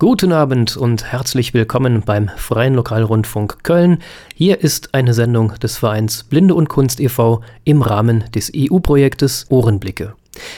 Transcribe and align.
Guten 0.00 0.32
Abend 0.32 0.78
und 0.78 1.12
herzlich 1.12 1.52
willkommen 1.52 2.00
beim 2.00 2.30
Freien 2.34 2.72
Lokalrundfunk 2.72 3.62
Köln. 3.64 3.98
Hier 4.34 4.62
ist 4.62 4.94
eine 4.94 5.12
Sendung 5.12 5.52
des 5.62 5.76
Vereins 5.76 6.24
Blinde 6.24 6.54
und 6.54 6.70
Kunst 6.70 7.00
e.V. 7.00 7.42
im 7.64 7.82
Rahmen 7.82 8.24
des 8.34 8.50
EU-Projektes 8.56 9.44
Ohrenblicke. 9.50 10.14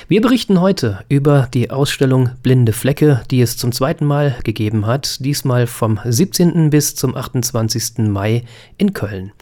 Wir 0.08 0.20
berichten 0.20 0.60
heute 0.60 1.04
über 1.08 1.48
die 1.52 1.70
Ausstellung 1.70 2.30
Blinde 2.42 2.72
Flecke, 2.72 3.22
die 3.30 3.40
es 3.40 3.56
zum 3.56 3.72
zweiten 3.72 4.04
Mal 4.04 4.36
gegeben 4.44 4.86
hat, 4.86 5.24
diesmal 5.24 5.66
vom 5.66 5.98
17. 6.04 6.70
bis 6.70 6.94
zum 6.94 7.16
28. 7.16 7.98
Mai 8.08 8.44
in 8.78 8.92
Köln. 8.92 9.32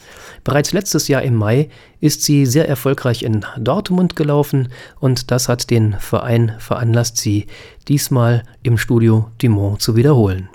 Bereits 0.44 0.72
letztes 0.72 1.08
Jahr 1.08 1.22
im 1.22 1.34
Mai 1.34 1.68
ist 2.00 2.22
sie 2.22 2.46
sehr 2.46 2.68
erfolgreich 2.68 3.22
in 3.22 3.44
Dortmund 3.58 4.16
gelaufen 4.16 4.68
und 4.98 5.30
das 5.30 5.48
hat 5.48 5.70
den 5.70 5.94
Verein 5.94 6.54
veranlasst, 6.58 7.16
sie 7.16 7.46
diesmal 7.88 8.42
im 8.62 8.78
Studio 8.78 9.30
Dumont 9.38 9.80
zu 9.80 9.96
wiederholen. 9.96 10.48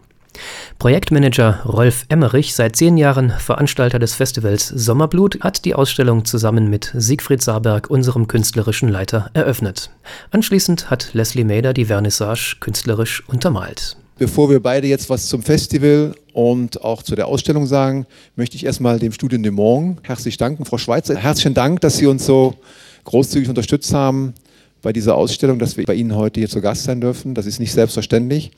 Projektmanager 0.80 1.62
Rolf 1.66 2.06
Emmerich, 2.10 2.56
seit 2.56 2.76
zehn 2.76 2.98
Jahren 2.98 3.32
Veranstalter 3.32 4.00
des 4.00 4.14
Festivals 4.14 4.68
Sommerblut, 4.68 5.40
hat 5.42 5.66
die 5.66 5.76
Ausstellung 5.76 6.26
zusammen 6.26 6.70
mit 6.70 6.92
Siegfried 6.96 7.42
Saarberg, 7.42 7.90
unserem 7.90 8.28
künstlerischen 8.28 8.90
Leiter, 8.90 9.30
eröffnet. 9.34 9.90
Anschließend 10.32 10.90
hat 10.90 11.14
Leslie 11.14 11.44
Mader 11.44 11.74
die 11.74 11.86
Vernissage 11.86 12.58
künstlerisch 12.60 13.24
untermalt. 13.28 13.98
Bevor 14.18 14.50
wir 14.50 14.62
beide 14.62 14.88
jetzt 14.88 15.10
was 15.10 15.28
zum 15.28 15.44
Festival 15.44 16.16
und 16.32 16.82
auch 16.84 17.04
zu 17.04 17.16
der 17.16 17.28
Ausstellung 17.28 17.66
sagen, 17.66 18.06
möchte 18.36 18.56
ich 18.56 18.66
erstmal 18.66 18.98
dem 18.98 19.12
Studio 19.12 19.40
de 19.40 19.52
Mont 19.52 20.00
herzlich 20.04 20.38
danken. 20.38 20.66
Frau 20.66 20.78
Schweizer, 20.78 21.18
herzlichen 21.18 21.54
Dank, 21.54 21.82
dass 21.82 21.98
Sie 21.98 22.08
uns 22.08 22.26
so 22.26 22.56
großzügig 23.04 23.50
unterstützt 23.50 23.94
haben 23.94 24.34
bei 24.82 24.94
dieser 24.94 25.16
Ausstellung, 25.16 25.60
dass 25.60 25.76
wir 25.76 25.86
bei 25.86 25.96
Ihnen 25.96 26.16
heute 26.16 26.40
hier 26.40 26.50
zu 26.50 26.62
Gast 26.62 26.84
sein 26.84 27.02
dürfen. 27.02 27.34
Das 27.36 27.46
ist 27.46 27.60
nicht 27.60 27.74
selbstverständlich 27.74 28.52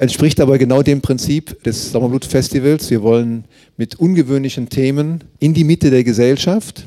entspricht 0.00 0.40
aber 0.40 0.56
genau 0.56 0.82
dem 0.82 1.02
Prinzip 1.02 1.62
des 1.62 1.92
Sommerblut-Festivals. 1.92 2.90
Wir 2.90 3.02
wollen 3.02 3.44
mit 3.76 3.96
ungewöhnlichen 3.96 4.70
Themen 4.70 5.22
in 5.40 5.52
die 5.52 5.64
Mitte 5.64 5.90
der 5.90 6.04
Gesellschaft. 6.04 6.84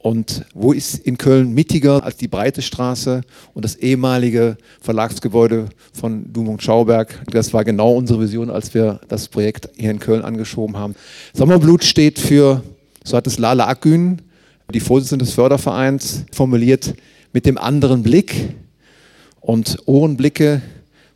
Und 0.00 0.44
wo 0.52 0.72
ist 0.72 0.96
in 0.96 1.16
Köln 1.16 1.54
mittiger 1.54 2.02
als 2.02 2.16
die 2.16 2.26
Breite 2.26 2.60
Straße 2.60 3.20
und 3.54 3.64
das 3.64 3.76
ehemalige 3.76 4.56
Verlagsgebäude 4.80 5.68
von 5.92 6.32
Dumont 6.32 6.60
Schauberg? 6.60 7.22
Das 7.30 7.52
war 7.52 7.64
genau 7.64 7.92
unsere 7.92 8.20
Vision, 8.20 8.50
als 8.50 8.74
wir 8.74 9.00
das 9.06 9.28
Projekt 9.28 9.68
hier 9.76 9.92
in 9.92 10.00
Köln 10.00 10.22
angeschoben 10.22 10.76
haben. 10.76 10.96
Sommerblut 11.34 11.84
steht 11.84 12.18
für, 12.18 12.64
so 13.04 13.16
hat 13.16 13.28
es 13.28 13.38
Lala 13.38 13.68
Akgün, 13.68 14.22
die 14.74 14.80
Vorsitzende 14.80 15.24
des 15.24 15.34
Fördervereins, 15.34 16.24
formuliert, 16.32 16.94
mit 17.32 17.46
dem 17.46 17.58
anderen 17.58 18.02
Blick. 18.02 18.56
Und 19.40 19.78
Ohrenblicke 19.86 20.62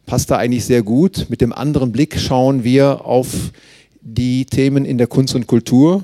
passt 0.07 0.31
da 0.31 0.37
eigentlich 0.37 0.65
sehr 0.65 0.83
gut. 0.83 1.27
Mit 1.29 1.41
dem 1.41 1.53
anderen 1.53 1.93
Blick 1.93 2.19
schauen 2.19 2.65
wir 2.65 3.05
auf 3.05 3.53
die 4.01 4.45
Themen 4.45 4.85
in 4.85 4.99
der 4.99 5.07
Kunst 5.07 5.35
und 5.35 5.47
Kultur. 5.47 6.03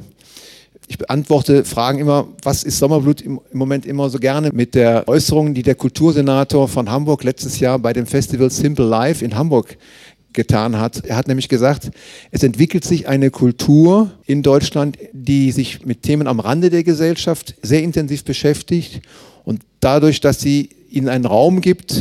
Ich 0.86 0.96
beantworte 0.96 1.64
Fragen 1.64 1.98
immer, 1.98 2.28
was 2.42 2.64
ist 2.64 2.78
Sommerblut 2.78 3.20
im 3.20 3.40
Moment 3.52 3.84
immer 3.84 4.08
so 4.08 4.18
gerne 4.18 4.50
mit 4.52 4.74
der 4.74 5.06
Äußerung, 5.06 5.52
die 5.52 5.62
der 5.62 5.74
Kultursenator 5.74 6.66
von 6.66 6.90
Hamburg 6.90 7.24
letztes 7.24 7.60
Jahr 7.60 7.78
bei 7.78 7.92
dem 7.92 8.06
Festival 8.06 8.50
Simple 8.50 8.86
Life 8.86 9.22
in 9.22 9.36
Hamburg 9.36 9.76
getan 10.32 10.78
hat. 10.78 11.04
Er 11.04 11.16
hat 11.16 11.28
nämlich 11.28 11.48
gesagt, 11.48 11.90
es 12.30 12.42
entwickelt 12.42 12.84
sich 12.84 13.06
eine 13.06 13.30
Kultur 13.30 14.12
in 14.24 14.42
Deutschland, 14.42 14.96
die 15.12 15.52
sich 15.52 15.84
mit 15.84 16.02
Themen 16.02 16.26
am 16.26 16.40
Rande 16.40 16.70
der 16.70 16.84
Gesellschaft 16.84 17.56
sehr 17.60 17.82
intensiv 17.82 18.24
beschäftigt 18.24 19.02
und 19.44 19.62
dadurch, 19.80 20.20
dass 20.20 20.40
sie 20.40 20.70
ihnen 20.90 21.08
einen 21.08 21.26
Raum 21.26 21.60
gibt, 21.60 22.00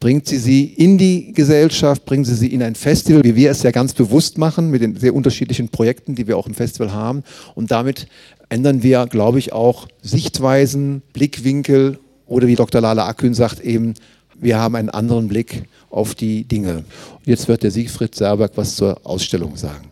bringt 0.00 0.26
sie 0.26 0.38
sie 0.38 0.64
in 0.64 0.96
die 0.96 1.32
Gesellschaft, 1.32 2.06
bringen 2.06 2.24
sie 2.24 2.34
sie 2.34 2.48
in 2.48 2.62
ein 2.62 2.74
Festival, 2.74 3.22
wie 3.22 3.36
wir 3.36 3.50
es 3.50 3.62
ja 3.62 3.70
ganz 3.70 3.92
bewusst 3.92 4.38
machen, 4.38 4.70
mit 4.70 4.80
den 4.80 4.96
sehr 4.96 5.14
unterschiedlichen 5.14 5.68
Projekten, 5.68 6.14
die 6.14 6.26
wir 6.26 6.38
auch 6.38 6.46
im 6.46 6.54
Festival 6.54 6.92
haben. 6.92 7.22
Und 7.54 7.70
damit 7.70 8.06
ändern 8.48 8.82
wir, 8.82 9.06
glaube 9.06 9.38
ich, 9.38 9.52
auch 9.52 9.88
Sichtweisen, 10.02 11.02
Blickwinkel 11.12 11.98
oder 12.26 12.46
wie 12.46 12.56
Dr. 12.56 12.80
Lala 12.80 13.06
Akün 13.06 13.34
sagt, 13.34 13.60
eben, 13.60 13.94
wir 14.40 14.58
haben 14.58 14.74
einen 14.74 14.88
anderen 14.88 15.28
Blick 15.28 15.64
auf 15.90 16.14
die 16.14 16.44
Dinge. 16.44 16.76
Und 16.76 17.26
jetzt 17.26 17.46
wird 17.46 17.62
der 17.62 17.70
Siegfried 17.70 18.14
Serberg 18.14 18.52
was 18.56 18.76
zur 18.76 19.00
Ausstellung 19.04 19.56
sagen. 19.56 19.88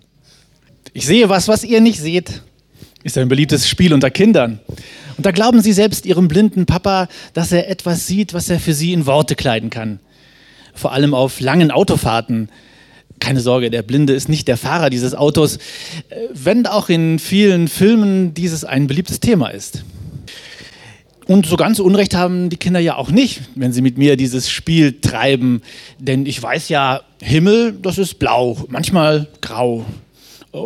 Ich 0.95 1.07
sehe 1.07 1.29
was, 1.29 1.49
was 1.49 1.65
ihr 1.65 1.83
nicht 1.83 2.01
seht. 2.01 2.43
Ist 3.03 3.19
ein 3.19 3.29
beliebtes 3.29 3.69
Spiel 3.69 3.93
unter 3.93 4.11
Kindern. 4.11 4.61
Und 5.17 5.27
da 5.27 5.33
glauben 5.33 5.61
sie 5.61 5.73
selbst 5.73 6.07
ihrem 6.07 6.29
blinden 6.29 6.65
Papa, 6.65 7.09
dass 7.35 7.53
er 7.53 7.69
etwas 7.69 8.07
sieht, 8.07 8.35
was 8.35 8.49
er 8.49 8.59
für 8.59 8.73
sie 8.73 8.93
in 8.93 9.05
Worte 9.05 9.35
kleiden 9.35 9.69
kann. 9.69 10.01
Vor 10.79 10.93
allem 10.93 11.13
auf 11.13 11.41
langen 11.41 11.73
Autofahrten. 11.73 12.51
Keine 13.19 13.41
Sorge, 13.41 13.69
der 13.69 13.83
Blinde 13.83 14.13
ist 14.13 14.29
nicht 14.29 14.47
der 14.47 14.57
Fahrer 14.57 14.91
dieses 14.91 15.15
Autos, 15.15 15.57
äh, 15.57 15.61
wenn 16.33 16.67
auch 16.67 16.89
in 16.89 17.19
vielen 17.19 17.67
Filmen 17.67 18.33
dieses 18.33 18.65
ein 18.65 18.87
beliebtes 18.87 19.19
Thema 19.19 19.49
ist. 19.49 19.83
Und 21.27 21.47
so 21.47 21.57
ganz 21.57 21.81
Unrecht 21.81 22.15
haben 22.15 22.49
die 22.49 22.57
Kinder 22.57 22.79
ja 22.79 22.95
auch 22.95 23.11
nicht, 23.11 23.43
wenn 23.57 23.73
sie 23.73 23.83
mit 23.83 23.99
mir 23.99 24.17
dieses 24.17 24.49
Spiel 24.49 25.01
treiben. 25.01 25.63
Denn 25.99 26.27
ich 26.27 26.41
weiß 26.41 26.69
ja, 26.69 27.03
Himmel, 27.21 27.77
das 27.83 27.99
ist 27.99 28.21
blau, 28.21 28.57
manchmal 28.69 29.27
grau, 29.41 29.85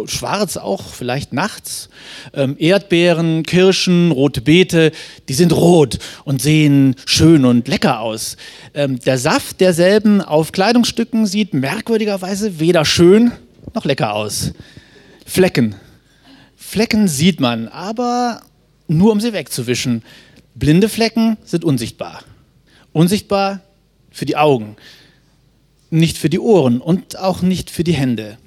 schwarz 0.07 0.57
auch, 0.57 0.89
vielleicht 0.91 1.33
nachts. 1.33 1.89
Ähm, 2.33 2.57
Erdbeeren, 2.59 3.43
Kirschen, 3.43 4.13
rote 4.13 4.41
Beete, 4.41 4.93
die 5.29 5.35
sind 5.35 5.53
rot 5.53 5.99
und 6.25 6.41
sehen 6.41 6.95
schön 7.05 7.45
und 7.45 7.69
lecker 7.69 8.01
aus. 8.01 8.37
Ähm, 8.75 8.99
der 9.01 9.19
Saft 9.19 9.61
derselben 9.61 10.21
auf 10.21 10.53
Kleidungsstücken 10.53 11.27
sieht 11.27 11.55
merkwürdigerweise 11.55 12.61
weder 12.61 12.85
schön 12.85 13.33
noch 13.75 13.85
lecker 13.85 14.15
aus. 14.15 14.53
Flecken. 15.27 15.75
Flecken 16.57 17.09
sieht 17.09 17.41
man, 17.41 17.69
aber 17.69 18.43
nur 18.89 19.13
um 19.13 19.21
sie 19.21 19.33
wegzuwischen. 19.33 20.03
Blinde 20.55 20.89
Flecken 20.89 21.37
sind 21.45 21.65
unsichtbar. 21.65 22.23
Unsichtbar 22.93 23.61
für 24.11 24.27
die 24.27 24.37
Augen, 24.37 24.77
nicht 25.91 26.19
für 26.19 26.29
die 26.29 26.39
Ohren 26.39 26.81
und 26.81 27.19
auch 27.19 27.43
nicht 27.43 27.71
für 27.71 27.85
die 27.85 27.95
Hände. 27.95 28.39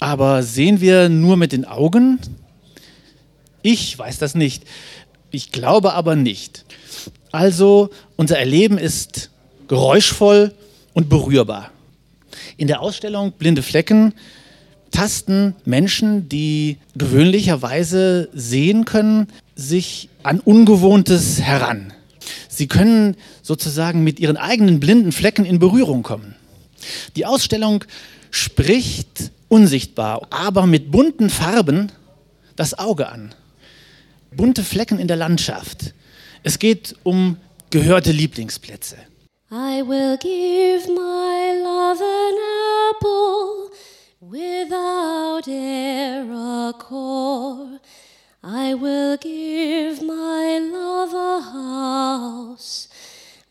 Aber 0.00 0.42
sehen 0.42 0.80
wir 0.80 1.10
nur 1.10 1.36
mit 1.36 1.52
den 1.52 1.66
Augen? 1.66 2.18
Ich 3.62 3.98
weiß 3.98 4.18
das 4.18 4.34
nicht. 4.34 4.64
Ich 5.30 5.52
glaube 5.52 5.92
aber 5.92 6.16
nicht. 6.16 6.64
Also, 7.30 7.90
unser 8.16 8.38
Erleben 8.38 8.78
ist 8.78 9.30
geräuschvoll 9.68 10.52
und 10.94 11.08
berührbar. 11.08 11.70
In 12.56 12.66
der 12.66 12.80
Ausstellung 12.80 13.32
Blinde 13.32 13.62
Flecken 13.62 14.14
tasten 14.90 15.54
Menschen, 15.64 16.28
die 16.28 16.78
gewöhnlicherweise 16.96 18.28
sehen 18.32 18.86
können, 18.86 19.28
sich 19.54 20.08
an 20.22 20.40
Ungewohntes 20.40 21.40
heran. 21.40 21.92
Sie 22.48 22.66
können 22.66 23.16
sozusagen 23.42 24.02
mit 24.02 24.18
ihren 24.18 24.36
eigenen 24.36 24.80
blinden 24.80 25.12
Flecken 25.12 25.44
in 25.44 25.58
Berührung 25.58 26.02
kommen. 26.02 26.34
Die 27.16 27.26
Ausstellung 27.26 27.84
spricht 28.30 29.30
unsichtbar, 29.50 30.26
aber 30.30 30.66
mit 30.66 30.90
bunten 30.90 31.28
Farben 31.28 31.92
das 32.56 32.78
Auge 32.78 33.08
an. 33.08 33.34
Bunte 34.34 34.62
Flecken 34.64 34.98
in 34.98 35.08
der 35.08 35.16
Landschaft. 35.16 35.92
Es 36.42 36.58
geht 36.58 36.96
um 37.02 37.36
gehörte 37.68 38.12
Lieblingsplätze. 38.12 38.96
I 39.50 39.82
will 39.82 40.16
give 40.18 40.88
my 40.88 41.52
love 41.62 42.00
an 42.00 42.36
apple 42.90 43.70
without 44.20 45.48
e'er 45.48 46.30
a 46.30 46.72
core. 46.72 47.80
I 48.42 48.74
will 48.74 49.18
give 49.18 50.00
my 50.06 50.60
love 50.72 51.12
a 51.12 51.40
house 51.52 52.88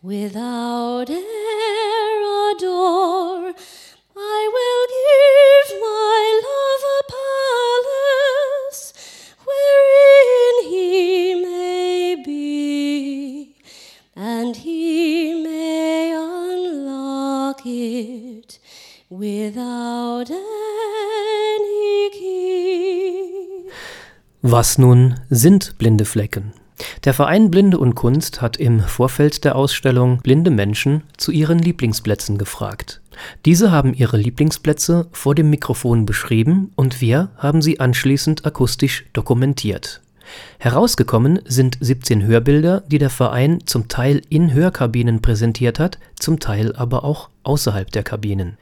without 0.01 1.09
e'er 1.09 2.23
a 2.31 2.57
door. 2.59 3.53
And 14.15 14.55
he 14.55 15.33
it 17.65 18.59
without. 19.09 20.29
Was 24.41 24.77
nun 24.77 25.19
sind 25.29 25.77
blinde 25.77 26.05
Flecken? 26.05 26.58
Der 27.03 27.13
Verein 27.13 27.51
Blinde 27.51 27.77
und 27.77 27.95
Kunst 27.95 28.41
hat 28.41 28.57
im 28.57 28.79
Vorfeld 28.81 29.43
der 29.43 29.55
Ausstellung 29.55 30.19
blinde 30.21 30.51
Menschen 30.51 31.03
zu 31.17 31.31
ihren 31.31 31.59
Lieblingsplätzen 31.59 32.37
gefragt. 32.37 33.01
Diese 33.45 33.71
haben 33.71 33.93
ihre 33.93 34.17
Lieblingsplätze 34.17 35.07
vor 35.11 35.35
dem 35.35 35.49
Mikrofon 35.49 36.05
beschrieben 36.05 36.71
und 36.75 37.01
wir 37.01 37.29
haben 37.37 37.61
sie 37.61 37.79
anschließend 37.79 38.45
akustisch 38.45 39.05
dokumentiert. 39.13 40.01
Herausgekommen 40.59 41.39
sind 41.45 41.77
17 41.81 42.23
Hörbilder, 42.25 42.83
die 42.87 42.99
der 42.99 43.09
Verein 43.09 43.59
zum 43.65 43.87
Teil 43.87 44.21
in 44.29 44.53
Hörkabinen 44.53 45.21
präsentiert 45.21 45.79
hat, 45.79 45.97
zum 46.17 46.39
Teil 46.39 46.75
aber 46.75 47.03
auch 47.03 47.29
außerhalb 47.43 47.91
der 47.91 48.03
Kabinen. 48.03 48.57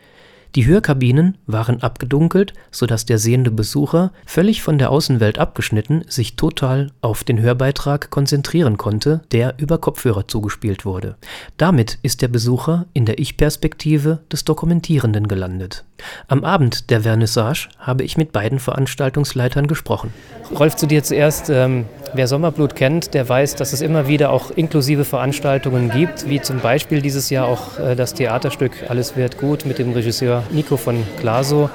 Die 0.56 0.66
Hörkabinen 0.66 1.38
waren 1.46 1.82
abgedunkelt, 1.82 2.54
sodass 2.72 3.06
der 3.06 3.18
sehende 3.18 3.52
Besucher, 3.52 4.12
völlig 4.26 4.62
von 4.62 4.78
der 4.78 4.92
Außenwelt 4.92 5.40
abgeschnitten, 5.40 6.04
sich 6.08 6.36
total 6.36 6.92
auf 7.02 7.24
den 7.24 7.40
Hörbeitrag 7.40 8.10
konzentrieren 8.10 8.78
konnte, 8.78 9.22
der 9.32 9.56
über 9.58 9.78
Kopfhörer 9.78 10.28
zugespielt 10.28 10.86
wurde. 10.86 11.16
Damit 11.58 12.00
ist 12.02 12.22
der 12.22 12.28
Besucher 12.28 12.86
in 12.94 13.06
der 13.06 13.20
Ich-Perspektive 13.20 14.20
des 14.32 14.46
Dokumentierenden 14.46 15.28
gelandet. 15.28 15.86
Am 16.28 16.44
Abend 16.44 16.90
der 16.90 17.02
Vernissage 17.02 17.70
habe 17.80 18.04
ich 18.04 18.18
mit 18.18 18.32
beiden 18.32 18.60
Veranstaltungsleitern 18.60 19.68
gesprochen. 19.68 20.14
Rolf, 20.58 20.76
zu 20.76 20.86
dir 20.86 21.04
zuerst. 21.04 21.50
Ähm, 21.50 21.86
wer 22.14 22.28
Sommerblut 22.28 22.76
kennt, 22.76 23.14
der 23.14 23.28
weiß, 23.28 23.56
dass 23.56 23.74
es 23.74 23.82
immer 23.82 24.08
wieder 24.08 24.32
auch 24.32 24.52
inklusive 24.52 25.06
Veranstaltungen 25.06 25.90
gibt, 25.90 26.30
wie 26.30 26.42
zum 26.42 26.60
Beispiel 26.60 27.02
dieses 27.02 27.30
Jahr 27.30 27.48
auch 27.48 27.80
äh, 27.80 27.96
das 27.96 28.14
Theaterstück 28.14 28.90
Alles 28.90 29.16
wird 29.16 29.38
gut 29.38 29.66
mit 29.66 29.80
dem 29.80 29.92
Regisseur 29.92 30.44
Nico 30.52 30.78
von 30.78 31.04
Glaso. 31.20 31.70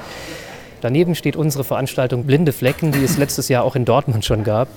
Daneben 0.81 1.15
steht 1.15 1.35
unsere 1.35 1.63
Veranstaltung 1.63 2.25
Blinde 2.25 2.51
Flecken, 2.51 2.91
die 2.91 3.03
es 3.03 3.17
letztes 3.17 3.47
Jahr 3.49 3.63
auch 3.63 3.75
in 3.75 3.85
Dortmund 3.85 4.25
schon 4.25 4.43
gab. 4.43 4.67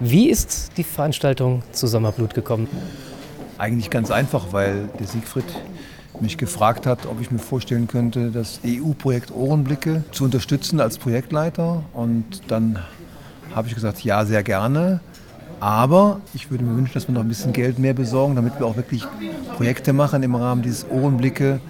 Wie 0.00 0.28
ist 0.28 0.72
die 0.76 0.84
Veranstaltung 0.84 1.62
zu 1.72 1.86
Sommerblut 1.86 2.34
gekommen? 2.34 2.68
Eigentlich 3.56 3.90
ganz 3.90 4.10
einfach, 4.10 4.52
weil 4.52 4.88
der 4.98 5.06
Siegfried 5.06 5.46
mich 6.20 6.38
gefragt 6.38 6.86
hat, 6.86 7.06
ob 7.06 7.20
ich 7.20 7.30
mir 7.30 7.38
vorstellen 7.38 7.88
könnte, 7.88 8.30
das 8.30 8.60
EU-Projekt 8.64 9.32
Ohrenblicke 9.34 10.04
zu 10.12 10.24
unterstützen 10.24 10.80
als 10.80 10.98
Projektleiter. 10.98 11.82
Und 11.92 12.42
dann 12.48 12.78
habe 13.54 13.68
ich 13.68 13.74
gesagt, 13.74 14.04
ja, 14.04 14.24
sehr 14.24 14.42
gerne. 14.42 15.00
Aber 15.60 16.20
ich 16.34 16.50
würde 16.50 16.64
mir 16.64 16.76
wünschen, 16.76 16.94
dass 16.94 17.08
wir 17.08 17.14
noch 17.14 17.22
ein 17.22 17.28
bisschen 17.28 17.52
Geld 17.52 17.78
mehr 17.78 17.94
besorgen, 17.94 18.36
damit 18.36 18.58
wir 18.58 18.66
auch 18.66 18.76
wirklich 18.76 19.04
Projekte 19.56 19.92
machen 19.92 20.22
im 20.22 20.34
Rahmen 20.34 20.62
dieses 20.62 20.86
Ohrenblicke 20.88 21.60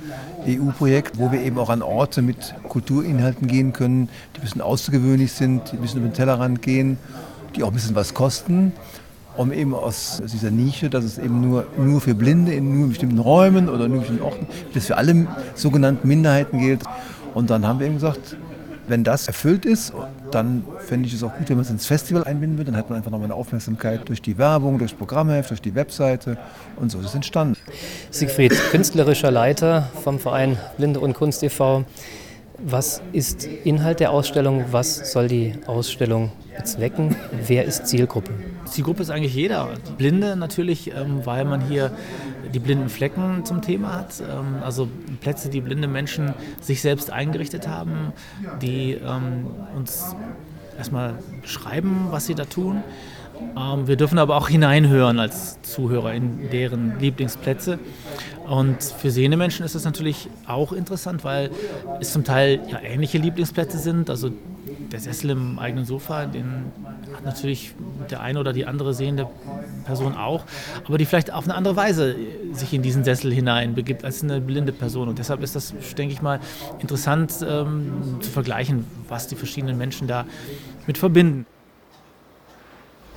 EU-Projekt, 0.47 1.19
wo 1.19 1.33
wir 1.33 1.43
eben 1.43 1.59
auch 1.59 1.71
an 1.71 1.83
Orte 1.83 2.23
mit 2.23 2.55
Kulturinhalten 2.69 3.49
gehen 3.49 3.73
können, 3.73 4.09
die 4.35 4.39
ein 4.39 4.43
bisschen 4.43 4.61
außergewöhnlich 4.61 5.33
sind, 5.33 5.73
die 5.73 5.77
ein 5.77 5.83
bisschen 5.83 6.01
über 6.01 6.09
den 6.09 6.15
Tellerrand 6.15 6.63
gehen, 6.63 6.99
die 7.57 7.63
auch 7.63 7.69
ein 7.69 7.75
bisschen 7.75 7.95
was 7.95 8.15
kosten 8.15 8.73
um 9.39 9.53
eben 9.53 9.73
aus 9.73 10.21
dieser 10.33 10.51
Nische, 10.51 10.91
dass 10.91 11.05
es 11.05 11.17
eben 11.17 11.41
nur, 11.41 11.65
nur 11.79 12.01
für 12.01 12.15
Blinde 12.15 12.53
in 12.53 12.77
nur 12.77 12.89
bestimmten 12.89 13.21
Räumen 13.21 13.69
oder 13.69 13.87
nur 13.87 13.99
in 13.99 14.01
bestimmten 14.01 14.25
Orten, 14.25 14.47
das 14.75 14.87
für 14.87 14.97
alle 14.97 15.29
sogenannten 15.55 16.09
Minderheiten 16.09 16.59
gilt. 16.59 16.83
Und 17.35 17.49
dann 17.49 17.67
haben 17.67 17.79
wir 17.79 17.87
eben 17.87 17.95
gesagt, 17.95 18.37
wenn 18.89 19.05
das 19.05 19.27
erfüllt 19.27 19.65
ist, 19.65 19.93
dann 20.31 20.65
fände 20.79 21.07
ich 21.07 21.15
es 21.15 21.23
auch 21.23 21.35
gut, 21.37 21.49
wenn 21.49 21.57
man 21.57 21.65
es 21.65 21.71
ins 21.71 21.87
Festival 21.87 22.25
einbinden 22.25 22.59
würde. 22.59 22.73
Dann 22.73 22.79
hat 22.79 22.91
man 22.91 22.97
einfach 22.97 23.11
nochmal 23.11 23.27
eine 23.27 23.35
Aufmerksamkeit 23.35 24.09
durch 24.09 24.23
die 24.23 24.39
Werbung, 24.39 24.79
durch 24.79 24.93
das 24.93 24.99
Programmheft, 24.99 25.51
durch 25.51 25.63
die 25.63 25.75
Webseite 25.75 26.39
und 26.77 26.91
so 26.91 26.99
ist 26.99 27.07
es 27.07 27.15
entstanden. 27.15 27.57
Siegfried, 28.11 28.53
künstlerischer 28.71 29.31
Leiter 29.31 29.89
vom 30.03 30.19
Verein 30.19 30.59
Blinde 30.77 31.01
und 31.01 31.15
Kunst 31.15 31.43
e.V. 31.43 31.85
Was 32.59 33.03
ist 33.13 33.45
Inhalt 33.45 34.01
der 34.01 34.11
Ausstellung? 34.11 34.65
Was 34.73 35.13
soll 35.13 35.29
die 35.29 35.55
Ausstellung 35.67 36.33
bezwecken? 36.57 37.15
Wer 37.47 37.65
ist 37.65 37.87
Zielgruppe? 37.87 38.33
Zielgruppe 38.71 39.03
ist 39.03 39.11
eigentlich 39.11 39.35
jeder. 39.35 39.69
Blinde 39.97 40.37
natürlich, 40.37 40.93
ähm, 40.95 41.25
weil 41.25 41.45
man 41.45 41.61
hier 41.61 41.93
die 42.53 42.59
blinden 42.59 42.89
Flecken 42.89 43.45
zum 43.45 43.63
Thema 43.63 43.95
hat. 43.95 44.21
Ähm, 44.21 44.63
also 44.63 44.89
Plätze, 45.21 45.49
die 45.49 45.61
blinde 45.61 45.89
Menschen 45.89 46.35
sich 46.61 46.81
selbst 46.81 47.11
eingerichtet 47.11 47.69
haben, 47.69 48.13
die 48.63 48.93
ähm, 48.93 49.47
uns 49.77 50.15
erstmal 50.77 51.15
beschreiben, 51.43 52.07
was 52.11 52.27
sie 52.27 52.35
da 52.37 52.45
tun. 52.45 52.85
wir 53.85 53.97
dürfen 53.97 54.19
aber 54.19 54.37
auch 54.37 54.49
hineinhören 54.49 55.19
als 55.19 55.61
Zuhörer 55.63 56.13
in 56.13 56.51
deren 56.51 57.01
Lieblingsplätze. 57.01 57.81
Und 58.49 58.83
für 58.83 59.11
sehende 59.11 59.37
Menschen 59.37 59.67
ist 59.67 59.75
das 59.75 59.85
natürlich 59.85 60.29
auch 60.47 60.73
interessant, 60.73 61.25
weil 61.25 61.51
es 62.01 62.13
zum 62.13 62.25
Teil 62.25 62.61
ja 62.71 62.81
ähnliche 62.81 63.19
Lieblingsplätze 63.19 63.79
sind. 63.79 64.09
Also 64.09 64.31
der 64.93 65.01
Sessel 65.01 65.31
im 65.31 65.59
eigenen 65.59 65.85
Sofa, 65.85 66.27
den 66.27 66.73
hat 67.15 67.25
natürlich 67.25 67.75
der 68.11 68.21
eine 68.21 68.41
oder 68.41 68.53
die 68.53 68.67
andere 68.67 68.95
sehende 68.95 69.29
Person 69.85 70.15
auch, 70.15 70.45
aber 70.87 70.99
die 70.99 71.05
vielleicht 71.05 71.33
auf 71.33 71.45
eine 71.45 71.55
andere 71.55 71.77
Weise 71.77 72.17
sich 72.53 72.73
in 72.73 72.83
diesen 72.83 73.05
Sessel 73.05 73.33
hinein 73.33 73.75
begibt 73.75 74.05
als 74.05 74.23
eine 74.23 74.41
blinde 74.41 74.73
Person. 74.73 75.09
Und 75.09 75.19
deshalb 75.19 75.43
ist 75.43 75.57
das, 75.57 75.75
denke 75.97 76.15
ich 76.15 76.23
mal, 76.23 76.41
interessant 76.81 77.45
ähm, 77.47 78.19
zu 78.21 78.31
vergleichen, 78.31 78.85
was 79.09 79.29
die 79.29 79.37
verschiedenen 79.37 79.79
Menschen 79.79 80.09
da 80.09 80.27
mit 80.87 80.99
verbinden. 80.99 81.47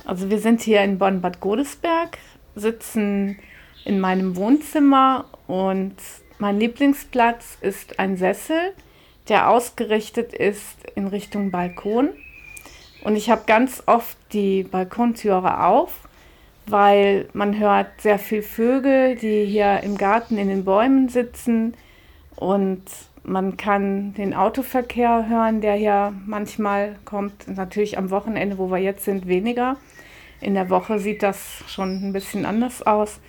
Also 0.04 0.30
wir 0.30 0.40
sind 0.40 0.60
hier 0.60 0.82
in 0.82 0.98
Bonn-Bad 0.98 1.40
Godesberg, 1.40 2.18
sitzen 2.54 3.38
in 3.84 4.00
meinem 4.00 4.36
Wohnzimmer 4.36 5.26
und 5.46 5.94
mein 6.38 6.58
Lieblingsplatz 6.58 7.58
ist 7.60 7.98
ein 7.98 8.16
Sessel, 8.16 8.72
der 9.28 9.48
ausgerichtet 9.48 10.32
ist 10.32 10.76
in 10.94 11.06
Richtung 11.06 11.50
Balkon. 11.50 12.10
Und 13.04 13.16
ich 13.16 13.30
habe 13.30 13.42
ganz 13.46 13.82
oft 13.86 14.16
die 14.32 14.62
Balkontüre 14.62 15.64
auf, 15.64 16.08
weil 16.66 17.28
man 17.32 17.58
hört 17.58 18.00
sehr 18.00 18.18
viel 18.18 18.42
Vögel, 18.42 19.16
die 19.16 19.44
hier 19.44 19.80
im 19.82 19.96
Garten 19.96 20.38
in 20.38 20.48
den 20.48 20.64
Bäumen 20.64 21.08
sitzen 21.08 21.74
und 22.36 22.82
man 23.24 23.56
kann 23.56 24.14
den 24.14 24.34
Autoverkehr 24.34 25.28
hören, 25.28 25.60
der 25.60 25.74
hier 25.74 26.12
manchmal 26.26 26.96
kommt. 27.04 27.46
Natürlich 27.48 27.96
am 27.96 28.10
Wochenende, 28.10 28.58
wo 28.58 28.70
wir 28.70 28.78
jetzt 28.78 29.04
sind, 29.04 29.28
weniger. 29.28 29.76
In 30.40 30.54
der 30.54 30.70
Woche 30.70 30.98
sieht 30.98 31.22
das 31.22 31.62
schon 31.68 32.08
ein 32.08 32.12
bisschen 32.12 32.44
anders 32.44 32.82
aus. 32.82 33.20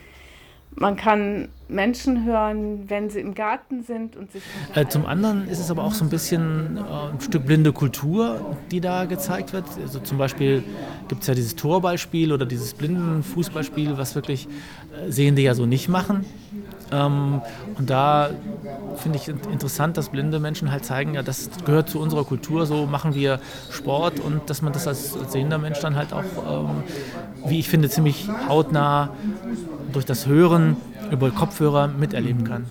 Man 0.75 0.95
kann 0.95 1.49
Menschen 1.67 2.25
hören, 2.25 2.89
wenn 2.89 3.09
sie 3.09 3.19
im 3.19 3.35
Garten 3.35 3.83
sind 3.83 4.15
und 4.15 4.31
sich. 4.31 4.41
Äh, 4.75 4.87
zum 4.87 5.05
anderen 5.05 5.47
ist 5.47 5.59
es 5.59 5.71
aber 5.71 5.83
auch 5.83 5.93
so 5.93 6.03
ein 6.03 6.09
bisschen 6.09 6.77
äh, 6.77 7.13
ein 7.13 7.21
Stück 7.21 7.45
blinde 7.45 7.71
Kultur, 7.73 8.55
die 8.71 8.81
da 8.81 9.05
gezeigt 9.05 9.53
wird. 9.53 9.65
Also 9.81 9.99
zum 9.99 10.17
Beispiel 10.17 10.63
gibt 11.07 11.21
es 11.21 11.27
ja 11.27 11.35
dieses 11.35 11.55
Torballspiel 11.55 12.31
oder 12.31 12.45
dieses 12.45 12.73
Blindenfußballspiel, 12.73 13.97
was 13.97 14.15
wirklich 14.15 14.47
äh, 14.47 15.11
Sehende 15.11 15.41
ja 15.41 15.55
so 15.55 15.65
nicht 15.65 15.89
machen. 15.89 16.25
Ähm, 16.91 17.41
und 17.77 17.89
da 17.89 18.29
finde 18.97 19.17
ich 19.17 19.27
interessant, 19.27 19.97
dass 19.97 20.09
blinde 20.09 20.39
Menschen 20.39 20.71
halt 20.71 20.85
zeigen, 20.85 21.15
ja, 21.15 21.23
das 21.23 21.49
gehört 21.65 21.89
zu 21.89 21.99
unserer 21.99 22.23
Kultur, 22.23 22.65
so 22.65 22.85
machen 22.85 23.15
wir 23.15 23.39
Sport 23.71 24.19
und 24.19 24.49
dass 24.49 24.61
man 24.61 24.73
das 24.73 24.87
als, 24.87 25.17
als 25.17 25.31
sehender 25.31 25.57
Mensch 25.57 25.79
dann 25.79 25.95
halt 25.95 26.13
auch, 26.13 26.23
ähm, 26.23 26.83
wie 27.45 27.59
ich 27.59 27.69
finde, 27.69 27.89
ziemlich 27.89 28.29
hautnah 28.47 29.09
durch 29.93 30.05
das 30.05 30.27
Hören 30.27 30.75
über 31.11 31.31
Kopfhörer 31.31 31.87
miterleben 31.87 32.43
kann. 32.43 32.65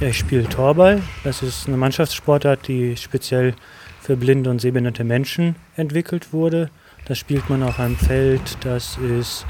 Ja, 0.00 0.08
ich 0.08 0.18
spiele 0.18 0.48
Torball. 0.48 1.02
Das 1.22 1.42
ist 1.42 1.68
eine 1.68 1.76
Mannschaftssportart, 1.76 2.66
die 2.66 2.96
speziell 2.96 3.54
für 4.00 4.16
blinde 4.16 4.50
und 4.50 4.60
sehbehinderte 4.60 5.04
Menschen 5.04 5.56
entwickelt 5.76 6.32
wurde. 6.32 6.70
Das 7.06 7.18
spielt 7.18 7.48
man 7.48 7.62
auf 7.62 7.78
einem 7.78 7.96
Feld, 7.96 8.58
das 8.62 8.98
ist 8.98 9.46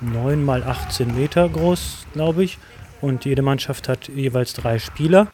9 0.00 0.44
mal 0.44 0.62
18 0.62 1.14
Meter 1.14 1.48
groß, 1.48 2.06
glaube 2.12 2.44
ich. 2.44 2.58
Und 3.00 3.24
jede 3.24 3.42
Mannschaft 3.42 3.88
hat 3.88 4.08
jeweils 4.08 4.54
drei 4.54 4.78
Spieler. 4.78 5.32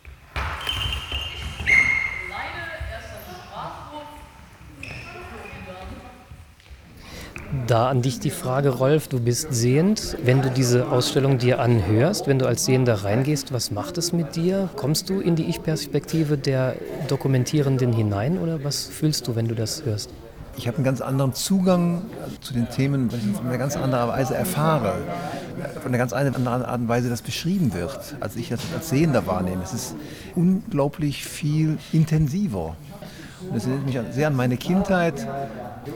Da 7.68 7.90
an 7.90 8.00
dich 8.00 8.18
die 8.18 8.30
Frage, 8.30 8.70
Rolf, 8.70 9.08
du 9.08 9.20
bist 9.20 9.52
sehend. 9.52 10.16
Wenn 10.24 10.40
du 10.40 10.48
diese 10.48 10.88
Ausstellung 10.90 11.36
dir 11.36 11.60
anhörst, 11.60 12.26
wenn 12.26 12.38
du 12.38 12.46
als 12.46 12.64
Sehender 12.64 13.04
reingehst, 13.04 13.52
was 13.52 13.70
macht 13.70 13.98
es 13.98 14.14
mit 14.14 14.36
dir? 14.36 14.70
Kommst 14.74 15.10
du 15.10 15.20
in 15.20 15.36
die 15.36 15.44
Ich-Perspektive 15.44 16.38
der 16.38 16.76
Dokumentierenden 17.08 17.92
hinein 17.92 18.38
oder 18.38 18.64
was 18.64 18.86
fühlst 18.86 19.28
du, 19.28 19.36
wenn 19.36 19.48
du 19.48 19.54
das 19.54 19.84
hörst? 19.84 20.08
Ich 20.56 20.66
habe 20.66 20.78
einen 20.78 20.84
ganz 20.84 21.02
anderen 21.02 21.34
Zugang 21.34 22.06
zu 22.40 22.54
den 22.54 22.70
Themen, 22.70 23.12
weil 23.12 23.18
ich 23.18 23.26
es 23.26 23.38
in 23.38 23.46
einer 23.46 23.58
ganz 23.58 23.76
anderen 23.76 24.08
Weise 24.08 24.34
erfahre. 24.34 24.94
Von 25.82 25.88
einer 25.88 25.98
ganz 25.98 26.14
anderen 26.14 26.48
Art 26.48 26.80
und 26.80 26.88
Weise 26.88 27.10
das 27.10 27.20
beschrieben 27.20 27.74
wird, 27.74 28.16
als 28.20 28.34
ich 28.36 28.48
das 28.48 28.60
als 28.74 28.88
Sehender 28.88 29.26
wahrnehme. 29.26 29.62
Es 29.62 29.74
ist 29.74 29.94
unglaublich 30.34 31.22
viel 31.22 31.76
intensiver. 31.92 32.76
Und 33.42 33.56
das 33.56 33.66
erinnert 33.66 33.84
mich 33.84 34.14
sehr 34.14 34.28
an 34.28 34.36
meine 34.36 34.56
Kindheit, 34.56 35.28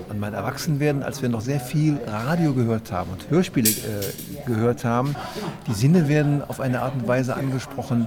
an 0.09 0.19
mein 0.19 0.35
Erwachsenwerden, 0.35 1.03
als 1.03 1.23
wir 1.23 1.29
noch 1.29 1.41
sehr 1.41 1.61
viel 1.61 1.99
Radio 2.07 2.55
gehört 2.55 2.93
haben 2.93 3.11
und 3.11 3.31
Hörspiele 3.31 3.69
äh, 3.69 4.45
gehört 4.47 4.85
haben. 4.85 5.15
Die 5.67 5.75
Sinne 5.75 6.09
werden 6.09 6.43
auf 6.43 6.61
eine 6.61 6.83
Art 6.83 6.95
und 6.95 7.07
Weise 7.09 7.35
angesprochen, 7.37 8.07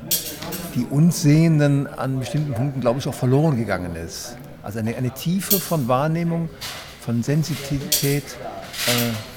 die 0.76 0.86
uns 0.86 1.22
Sehenden 1.22 1.88
an 1.88 2.20
bestimmten 2.20 2.54
Punkten, 2.54 2.82
glaube 2.82 3.00
ich, 3.00 3.08
auch 3.08 3.14
verloren 3.14 3.58
gegangen 3.58 3.96
ist. 3.96 4.38
Also 4.64 4.80
eine, 4.80 4.96
eine 4.96 5.12
Tiefe 5.12 5.60
von 5.60 5.88
Wahrnehmung, 5.88 6.50
von 7.02 7.24
Sensitivität, 7.24 8.24
äh, 8.88 9.35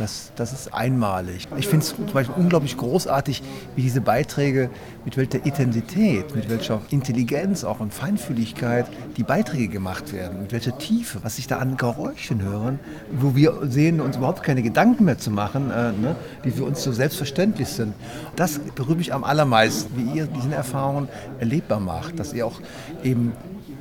Das, 0.00 0.32
das 0.34 0.54
ist 0.54 0.72
einmalig. 0.72 1.46
Ich 1.58 1.68
finde 1.68 1.84
es 1.84 1.94
zum 1.94 2.06
Beispiel 2.06 2.34
unglaublich 2.34 2.78
großartig, 2.78 3.42
wie 3.76 3.82
diese 3.82 4.00
Beiträge, 4.00 4.70
mit 5.04 5.18
welcher 5.18 5.44
Intensität, 5.44 6.34
mit 6.34 6.48
welcher 6.48 6.80
Intelligenz 6.88 7.64
auch 7.64 7.80
und 7.80 7.92
Feinfühligkeit 7.92 8.86
die 9.18 9.24
Beiträge 9.24 9.68
gemacht 9.68 10.14
werden, 10.14 10.40
mit 10.40 10.52
welcher 10.52 10.78
Tiefe, 10.78 11.18
was 11.22 11.36
sich 11.36 11.48
da 11.48 11.58
an 11.58 11.76
Geräuschen 11.76 12.40
hören, 12.40 12.78
wo 13.12 13.36
wir 13.36 13.58
sehen, 13.64 14.00
uns 14.00 14.16
überhaupt 14.16 14.42
keine 14.42 14.62
Gedanken 14.62 15.04
mehr 15.04 15.18
zu 15.18 15.30
machen, 15.30 15.70
äh, 15.70 15.92
ne, 15.92 16.16
die 16.44 16.50
für 16.50 16.64
uns 16.64 16.82
so 16.82 16.92
selbstverständlich 16.92 17.68
sind. 17.68 17.92
Das 18.36 18.58
berührt 18.58 18.96
mich 18.96 19.12
am 19.12 19.22
allermeisten, 19.22 19.92
wie 19.98 20.18
ihr 20.18 20.26
diese 20.28 20.54
Erfahrungen 20.54 21.10
erlebbar 21.40 21.78
macht, 21.78 22.18
dass 22.18 22.32
ihr 22.32 22.46
auch 22.46 22.58
eben 23.04 23.32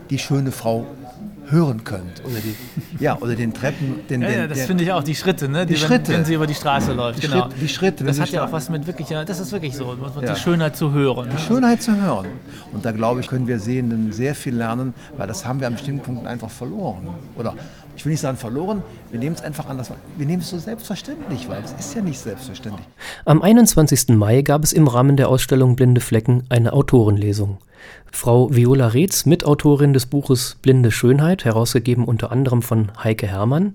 die 0.09 0.19
schöne 0.19 0.51
Frau 0.51 0.85
hören 1.49 1.83
könnt. 1.83 2.23
Oder 2.23 2.39
die, 2.39 2.55
ja, 3.03 3.17
oder 3.17 3.35
den 3.35 3.53
Treppen. 3.53 4.07
Den, 4.07 4.21
ja, 4.21 4.27
den, 4.27 4.39
ja, 4.39 4.47
das 4.47 4.61
finde 4.61 4.83
ich 4.83 4.91
auch, 4.91 5.03
die 5.03 5.15
Schritte, 5.15 5.49
ne? 5.49 5.65
Die, 5.65 5.73
die 5.73 5.79
Schritte. 5.79 6.09
Wenn, 6.09 6.19
wenn, 6.19 6.25
sie 6.25 6.33
über 6.35 6.47
die 6.47 6.53
Straße 6.53 6.93
läuft, 6.93 7.23
die 7.23 7.27
genau. 7.27 7.45
Schritt, 7.45 7.61
die 7.61 7.67
Schritte. 7.67 8.03
Das 8.03 8.19
hat 8.19 8.29
ja 8.29 8.45
auch 8.45 8.51
was 8.51 8.69
mit 8.69 8.85
wirklich, 8.87 9.09
ja, 9.09 9.25
das 9.25 9.39
ist 9.39 9.51
wirklich 9.51 9.75
so, 9.75 9.95
ja. 10.21 10.33
die 10.33 10.39
Schönheit 10.39 10.75
zu 10.75 10.91
hören. 10.91 11.29
Die 11.35 11.41
Schönheit 11.41 11.81
zu 11.81 11.95
hören. 11.95 12.27
Und 12.71 12.85
da 12.85 12.91
glaube 12.91 13.21
ich, 13.21 13.27
können 13.27 13.47
wir 13.47 13.59
Sehenden 13.59 14.11
sehr 14.11 14.35
viel 14.35 14.55
lernen, 14.55 14.93
weil 15.17 15.27
das 15.27 15.45
haben 15.45 15.59
wir 15.59 15.67
an 15.67 15.73
bestimmten 15.73 16.01
Punkten 16.01 16.27
einfach 16.27 16.49
verloren. 16.49 17.07
Oder 17.35 17.55
ich 17.99 18.05
will 18.05 18.11
nicht 18.11 18.21
sagen 18.21 18.37
verloren, 18.37 18.81
wir 19.11 19.19
nehmen 19.19 19.35
es 19.35 19.41
einfach 19.41 19.67
anders. 19.67 19.91
Wir 20.15 20.25
nehmen 20.25 20.41
es 20.41 20.51
so 20.51 20.57
selbstverständlich, 20.57 21.49
weil 21.49 21.61
es 21.61 21.73
ist 21.73 21.93
ja 21.93 22.01
nicht 22.01 22.17
selbstverständlich. 22.17 22.87
Am 23.25 23.41
21. 23.41 24.15
Mai 24.15 24.41
gab 24.41 24.63
es 24.63 24.71
im 24.71 24.87
Rahmen 24.87 25.17
der 25.17 25.27
Ausstellung 25.27 25.75
Blinde 25.75 25.99
Flecken 25.99 26.43
eine 26.47 26.71
Autorenlesung. 26.71 27.57
Frau 28.09 28.55
Viola 28.55 28.87
Reetz, 28.87 29.25
Mitautorin 29.25 29.91
des 29.91 30.05
Buches 30.05 30.55
Blinde 30.61 30.91
Schönheit, 30.91 31.43
herausgegeben 31.43 32.05
unter 32.05 32.31
anderem 32.31 32.61
von 32.61 32.89
Heike 33.03 33.27
Herrmann, 33.27 33.73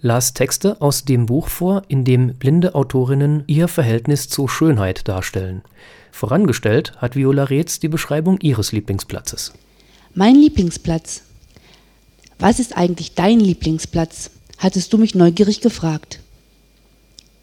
las 0.00 0.34
Texte 0.34 0.80
aus 0.80 1.04
dem 1.04 1.26
Buch 1.26 1.46
vor, 1.46 1.82
in 1.86 2.04
dem 2.04 2.34
blinde 2.34 2.74
Autorinnen 2.74 3.44
ihr 3.46 3.68
Verhältnis 3.68 4.28
zur 4.28 4.48
Schönheit 4.48 5.06
darstellen. 5.06 5.62
Vorangestellt 6.10 6.94
hat 6.96 7.14
Viola 7.14 7.44
Reetz 7.44 7.78
die 7.78 7.88
Beschreibung 7.88 8.40
ihres 8.40 8.72
Lieblingsplatzes. 8.72 9.52
Mein 10.12 10.34
Lieblingsplatz. 10.34 11.22
Was 12.40 12.58
ist 12.58 12.74
eigentlich 12.74 13.14
dein 13.14 13.38
Lieblingsplatz? 13.38 14.30
hattest 14.56 14.92
du 14.92 14.98
mich 14.98 15.14
neugierig 15.14 15.60
gefragt. 15.60 16.20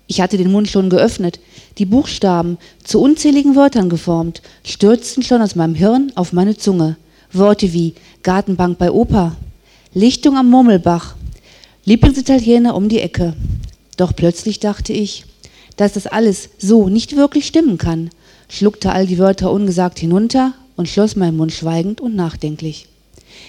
Ich 0.07 0.21
hatte 0.21 0.37
den 0.37 0.51
Mund 0.51 0.69
schon 0.69 0.89
geöffnet, 0.89 1.39
die 1.77 1.85
Buchstaben, 1.85 2.57
zu 2.83 3.01
unzähligen 3.01 3.55
Wörtern 3.55 3.89
geformt, 3.89 4.41
stürzten 4.63 5.21
schon 5.23 5.41
aus 5.41 5.55
meinem 5.55 5.75
Hirn 5.75 6.11
auf 6.15 6.33
meine 6.33 6.57
Zunge. 6.57 6.97
Worte 7.31 7.73
wie 7.73 7.93
Gartenbank 8.23 8.77
bei 8.77 8.91
Opa, 8.91 9.35
Lichtung 9.93 10.37
am 10.37 10.49
Murmelbach, 10.49 11.15
Lieblingsitaliener 11.85 12.75
um 12.75 12.89
die 12.89 13.01
Ecke. 13.01 13.35
Doch 13.97 14.15
plötzlich 14.15 14.59
dachte 14.59 14.93
ich, 14.93 15.25
dass 15.75 15.93
das 15.93 16.07
alles 16.07 16.49
so 16.57 16.89
nicht 16.89 17.15
wirklich 17.15 17.45
stimmen 17.45 17.77
kann, 17.77 18.09
schluckte 18.49 18.91
all 18.91 19.05
die 19.05 19.19
Wörter 19.19 19.51
ungesagt 19.51 19.99
hinunter 19.99 20.53
und 20.75 20.87
schloss 20.87 21.15
meinen 21.15 21.37
Mund 21.37 21.51
schweigend 21.51 22.01
und 22.01 22.15
nachdenklich. 22.15 22.87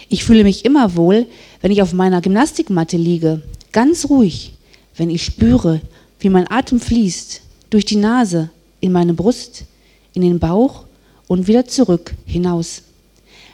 Ich 0.08 0.24
fühle 0.24 0.44
mich 0.44 0.64
immer 0.64 0.96
wohl, 0.96 1.26
wenn 1.60 1.72
ich 1.72 1.82
auf 1.82 1.92
meiner 1.92 2.20
Gymnastikmatte 2.20 2.96
liege, 2.96 3.42
ganz 3.72 4.08
ruhig, 4.08 4.54
wenn 4.96 5.10
ich 5.10 5.24
spüre, 5.24 5.80
wie 6.20 6.30
mein 6.30 6.50
Atem 6.50 6.80
fließt, 6.80 7.42
durch 7.70 7.84
die 7.84 7.96
Nase, 7.96 8.50
in 8.80 8.92
meine 8.92 9.14
Brust, 9.14 9.64
in 10.14 10.22
den 10.22 10.38
Bauch 10.38 10.84
und 11.26 11.46
wieder 11.46 11.66
zurück 11.66 12.14
hinaus. 12.26 12.82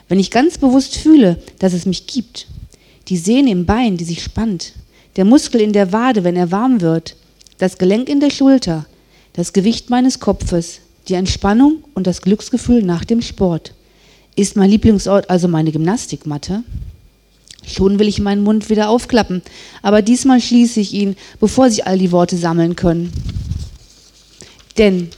Wenn 0.07 0.19
ich 0.19 0.31
ganz 0.31 0.57
bewusst 0.57 0.97
fühle, 0.97 1.41
dass 1.59 1.73
es 1.73 1.85
mich 1.85 2.07
gibt, 2.07 2.47
die 3.07 3.17
Sehne 3.17 3.51
im 3.51 3.65
Bein, 3.65 3.97
die 3.97 4.03
sich 4.03 4.23
spannt, 4.23 4.73
der 5.15 5.25
Muskel 5.25 5.61
in 5.61 5.73
der 5.73 5.91
Wade, 5.91 6.23
wenn 6.23 6.35
er 6.35 6.51
warm 6.51 6.81
wird, 6.81 7.15
das 7.57 7.77
Gelenk 7.77 8.09
in 8.09 8.19
der 8.19 8.29
Schulter, 8.29 8.85
das 9.33 9.53
Gewicht 9.53 9.89
meines 9.89 10.19
Kopfes, 10.19 10.79
die 11.07 11.13
Entspannung 11.13 11.83
und 11.93 12.07
das 12.07 12.21
Glücksgefühl 12.21 12.83
nach 12.83 13.05
dem 13.05 13.21
Sport. 13.21 13.73
Ist 14.37 14.57
mein 14.57 14.69
Lieblingsort 14.69 15.29
also 15.29 15.47
meine 15.47 15.71
Gymnastikmatte? 15.71 16.63
Schon 17.65 17.99
will 17.99 18.07
ich 18.09 18.19
meinen 18.19 18.43
Mund 18.43 18.69
wieder 18.69 18.89
aufklappen, 18.89 19.41
aber 19.81 20.01
diesmal 20.01 20.41
schließe 20.41 20.81
ich 20.81 20.93
ihn, 20.93 21.15
bevor 21.39 21.69
sich 21.69 21.87
all 21.87 21.97
die 21.97 22.11
Worte 22.11 22.35
sammeln 22.35 22.75
können. 22.75 23.13
Denn 24.77 25.09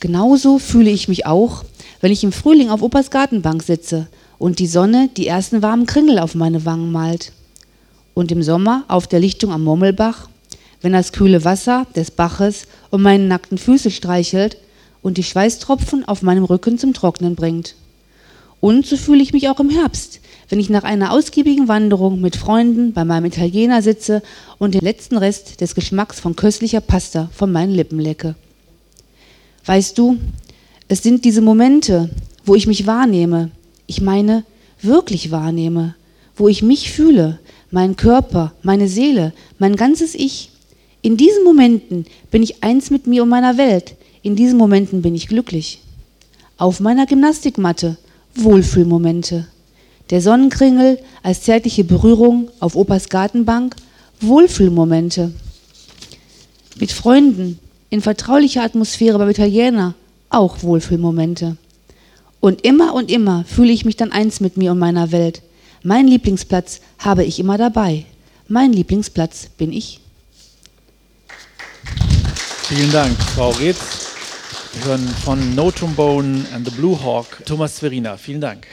genauso 0.00 0.58
fühle 0.58 0.90
ich 0.90 1.08
mich 1.08 1.24
auch, 1.24 1.64
wenn 2.02 2.12
ich 2.12 2.22
im 2.22 2.30
Frühling 2.30 2.68
auf 2.68 2.82
Opas 2.82 3.10
Gartenbank 3.10 3.62
sitze 3.62 4.06
und 4.38 4.58
die 4.58 4.66
Sonne 4.66 5.08
die 5.16 5.26
ersten 5.26 5.62
warmen 5.62 5.86
Kringel 5.86 6.18
auf 6.18 6.34
meine 6.34 6.66
Wangen 6.66 6.92
malt. 6.92 7.32
Und 8.12 8.30
im 8.30 8.42
Sommer 8.42 8.84
auf 8.88 9.06
der 9.06 9.20
Lichtung 9.20 9.50
am 9.50 9.64
Murmelbach, 9.64 10.28
wenn 10.82 10.92
das 10.92 11.12
kühle 11.12 11.44
Wasser 11.44 11.86
des 11.96 12.10
Baches 12.10 12.66
um 12.90 13.00
meine 13.02 13.24
nackten 13.24 13.56
Füße 13.56 13.90
streichelt 13.90 14.58
und 15.02 15.16
die 15.16 15.24
Schweißtropfen 15.24 16.06
auf 16.06 16.20
meinem 16.20 16.44
Rücken 16.44 16.78
zum 16.78 16.92
Trocknen 16.92 17.34
bringt. 17.34 17.74
Und 18.60 18.86
so 18.86 18.96
fühle 18.96 19.22
ich 19.22 19.32
mich 19.32 19.48
auch 19.48 19.60
im 19.60 19.70
Herbst, 19.70 20.20
wenn 20.48 20.58
ich 20.58 20.70
nach 20.70 20.84
einer 20.84 21.12
ausgiebigen 21.12 21.68
Wanderung 21.68 22.20
mit 22.20 22.36
Freunden 22.36 22.92
bei 22.92 23.04
meinem 23.04 23.26
Italiener 23.26 23.82
sitze 23.82 24.22
und 24.58 24.74
den 24.74 24.80
letzten 24.80 25.16
Rest 25.16 25.60
des 25.60 25.74
Geschmacks 25.74 26.18
von 26.18 26.34
köstlicher 26.36 26.80
Pasta 26.80 27.30
von 27.32 27.52
meinen 27.52 27.74
Lippen 27.74 28.00
lecke. 28.00 28.34
Weißt 29.64 29.96
du, 29.98 30.16
es 30.88 31.02
sind 31.02 31.24
diese 31.24 31.42
Momente, 31.42 32.10
wo 32.44 32.54
ich 32.54 32.66
mich 32.66 32.86
wahrnehme, 32.86 33.50
ich 33.86 34.00
meine 34.00 34.44
wirklich 34.80 35.30
wahrnehme, 35.30 35.94
wo 36.36 36.48
ich 36.48 36.62
mich 36.62 36.90
fühle, 36.90 37.38
meinen 37.70 37.96
Körper, 37.96 38.52
meine 38.62 38.88
Seele, 38.88 39.32
mein 39.58 39.76
ganzes 39.76 40.14
Ich. 40.14 40.50
In 41.02 41.16
diesen 41.16 41.44
Momenten 41.44 42.06
bin 42.30 42.42
ich 42.42 42.62
eins 42.62 42.90
mit 42.90 43.06
mir 43.06 43.22
und 43.22 43.28
meiner 43.28 43.56
Welt. 43.58 43.94
In 44.22 44.36
diesen 44.36 44.58
Momenten 44.58 45.02
bin 45.02 45.14
ich 45.14 45.28
glücklich. 45.28 45.80
Auf 46.56 46.80
meiner 46.80 47.06
Gymnastikmatte 47.06 47.98
Wohlfühlmomente. 48.44 49.46
Der 50.10 50.20
Sonnenkringel 50.20 50.98
als 51.22 51.42
zärtliche 51.42 51.84
Berührung 51.84 52.50
auf 52.60 52.76
Opas 52.76 53.08
Gartenbank 53.08 53.76
Wohlfühlmomente. 54.20 55.32
Mit 56.78 56.92
Freunden 56.92 57.58
in 57.90 58.00
vertraulicher 58.00 58.62
Atmosphäre 58.62 59.18
beim 59.18 59.30
Italiener 59.30 59.94
auch 60.30 60.62
Wohlfühlmomente. 60.62 61.56
Und 62.40 62.64
immer 62.64 62.94
und 62.94 63.10
immer 63.10 63.44
fühle 63.44 63.72
ich 63.72 63.84
mich 63.84 63.96
dann 63.96 64.12
eins 64.12 64.40
mit 64.40 64.56
mir 64.56 64.72
und 64.72 64.78
meiner 64.78 65.10
Welt. 65.10 65.42
Mein 65.82 66.06
Lieblingsplatz 66.06 66.80
habe 66.98 67.24
ich 67.24 67.40
immer 67.40 67.58
dabei. 67.58 68.04
Mein 68.46 68.72
Lieblingsplatz 68.72 69.48
bin 69.58 69.72
ich. 69.72 70.00
Vielen 72.68 72.92
Dank, 72.92 73.16
Frau 73.34 73.50
Reetz. 73.50 74.07
Hören 74.74 75.06
von 75.24 75.54
No 75.54 75.70
Trombone 75.70 76.44
and 76.54 76.66
the 76.66 76.74
Blue 76.76 76.96
Hawk 77.02 77.42
Thomas 77.44 77.76
Zverina. 77.76 78.16
Vielen 78.16 78.40
Dank. 78.40 78.66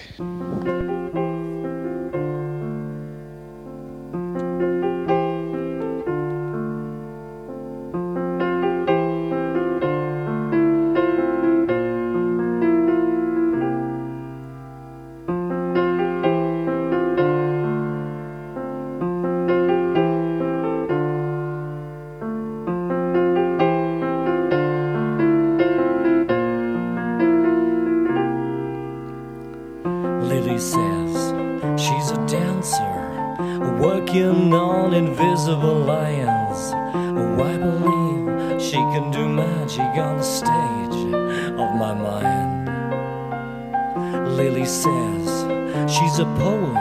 She's 45.96 46.20
a 46.20 46.26
poet, 46.26 46.76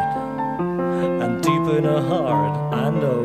and 1.22 1.40
deep 1.40 1.66
in 1.78 1.84
her 1.84 2.02
heart, 2.02 2.74
I 2.74 2.90
know 2.90 3.22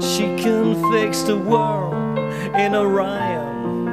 she 0.00 0.36
can 0.40 0.74
fix 0.92 1.22
the 1.22 1.36
world 1.36 2.18
in 2.54 2.74
a 2.74 2.86
rhyme. 2.86 3.88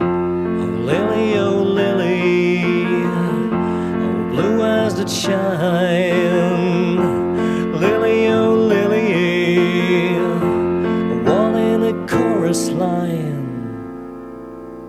Oh, 0.00 0.70
Lily, 0.90 1.34
oh, 1.38 1.62
Lily, 1.62 2.62
oh, 3.04 4.28
blue 4.30 4.62
eyes 4.62 4.94
that 4.94 5.10
shine. 5.10 6.96
Lily, 7.78 8.28
oh, 8.28 8.54
Lily, 8.54 10.14
one 11.24 11.56
in 11.56 11.82
a 11.92 12.06
chorus 12.06 12.70
line. 12.70 13.28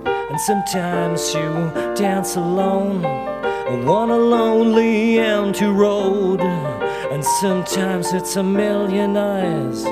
And 0.05 0.39
sometimes 0.39 1.33
you 1.33 1.51
dance 1.95 2.37
alone 2.37 3.20
on 3.79 4.09
a 4.09 4.17
lonely 4.17 5.19
empty 5.19 5.65
road. 5.65 6.41
And 7.11 7.23
sometimes 7.23 8.13
it's 8.13 8.35
a 8.35 8.43
million 8.43 9.15
eyes. 9.15 9.83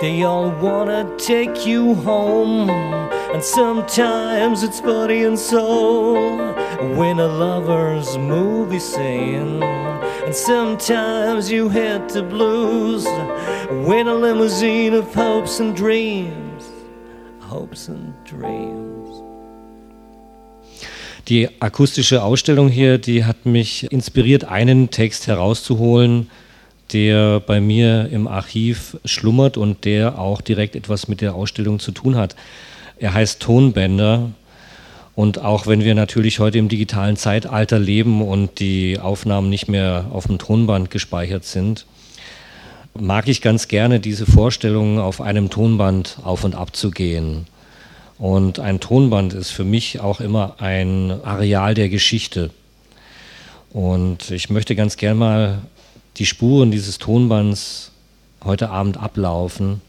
They 0.00 0.22
all 0.22 0.50
wanna 0.50 1.10
take 1.16 1.66
you 1.66 1.94
home. 1.94 2.68
And 2.70 3.42
sometimes 3.42 4.62
it's 4.62 4.80
body 4.80 5.24
and 5.24 5.38
soul. 5.38 6.14
When 6.96 7.18
a 7.18 7.26
lover's 7.26 8.18
movie 8.18 8.78
scene. 8.78 9.62
And 9.62 10.34
sometimes 10.34 11.50
you 11.50 11.68
hit 11.68 12.08
the 12.10 12.22
blues. 12.22 13.04
When 13.86 14.06
a 14.06 14.14
limousine 14.14 14.94
of 14.94 15.14
hopes 15.14 15.60
and 15.60 15.74
dreams. 15.74 16.64
Hopes 17.40 17.88
and 17.88 18.14
dreams. 18.24 19.23
Die 21.28 21.48
akustische 21.58 22.22
Ausstellung 22.22 22.68
hier, 22.68 22.98
die 22.98 23.24
hat 23.24 23.46
mich 23.46 23.90
inspiriert, 23.90 24.44
einen 24.44 24.90
Text 24.90 25.26
herauszuholen, 25.26 26.28
der 26.92 27.40
bei 27.40 27.62
mir 27.62 28.10
im 28.10 28.28
Archiv 28.28 28.98
schlummert 29.06 29.56
und 29.56 29.86
der 29.86 30.18
auch 30.18 30.42
direkt 30.42 30.76
etwas 30.76 31.08
mit 31.08 31.22
der 31.22 31.34
Ausstellung 31.34 31.78
zu 31.78 31.92
tun 31.92 32.16
hat. 32.16 32.36
Er 32.98 33.14
heißt 33.14 33.40
Tonbänder. 33.40 34.32
Und 35.14 35.38
auch 35.38 35.66
wenn 35.66 35.82
wir 35.82 35.94
natürlich 35.94 36.40
heute 36.40 36.58
im 36.58 36.68
digitalen 36.68 37.16
Zeitalter 37.16 37.78
leben 37.78 38.20
und 38.20 38.58
die 38.58 38.98
Aufnahmen 38.98 39.48
nicht 39.48 39.68
mehr 39.68 40.06
auf 40.12 40.26
dem 40.26 40.38
Tonband 40.38 40.90
gespeichert 40.90 41.44
sind, 41.44 41.86
mag 42.98 43.28
ich 43.28 43.40
ganz 43.40 43.68
gerne 43.68 43.98
diese 43.98 44.26
Vorstellung, 44.26 44.98
auf 44.98 45.20
einem 45.20 45.50
Tonband 45.50 46.18
auf 46.22 46.44
und 46.44 46.54
ab 46.54 46.76
zu 46.76 46.90
gehen. 46.90 47.46
Und 48.18 48.60
ein 48.60 48.80
Tonband 48.80 49.32
ist 49.32 49.50
für 49.50 49.64
mich 49.64 50.00
auch 50.00 50.20
immer 50.20 50.56
ein 50.58 51.10
Areal 51.24 51.74
der 51.74 51.88
Geschichte. 51.88 52.50
Und 53.72 54.30
ich 54.30 54.50
möchte 54.50 54.76
ganz 54.76 54.96
gern 54.96 55.18
mal 55.18 55.58
die 56.16 56.26
Spuren 56.26 56.70
dieses 56.70 56.98
Tonbands 56.98 57.90
heute 58.44 58.70
Abend 58.70 58.96
ablaufen 58.98 59.80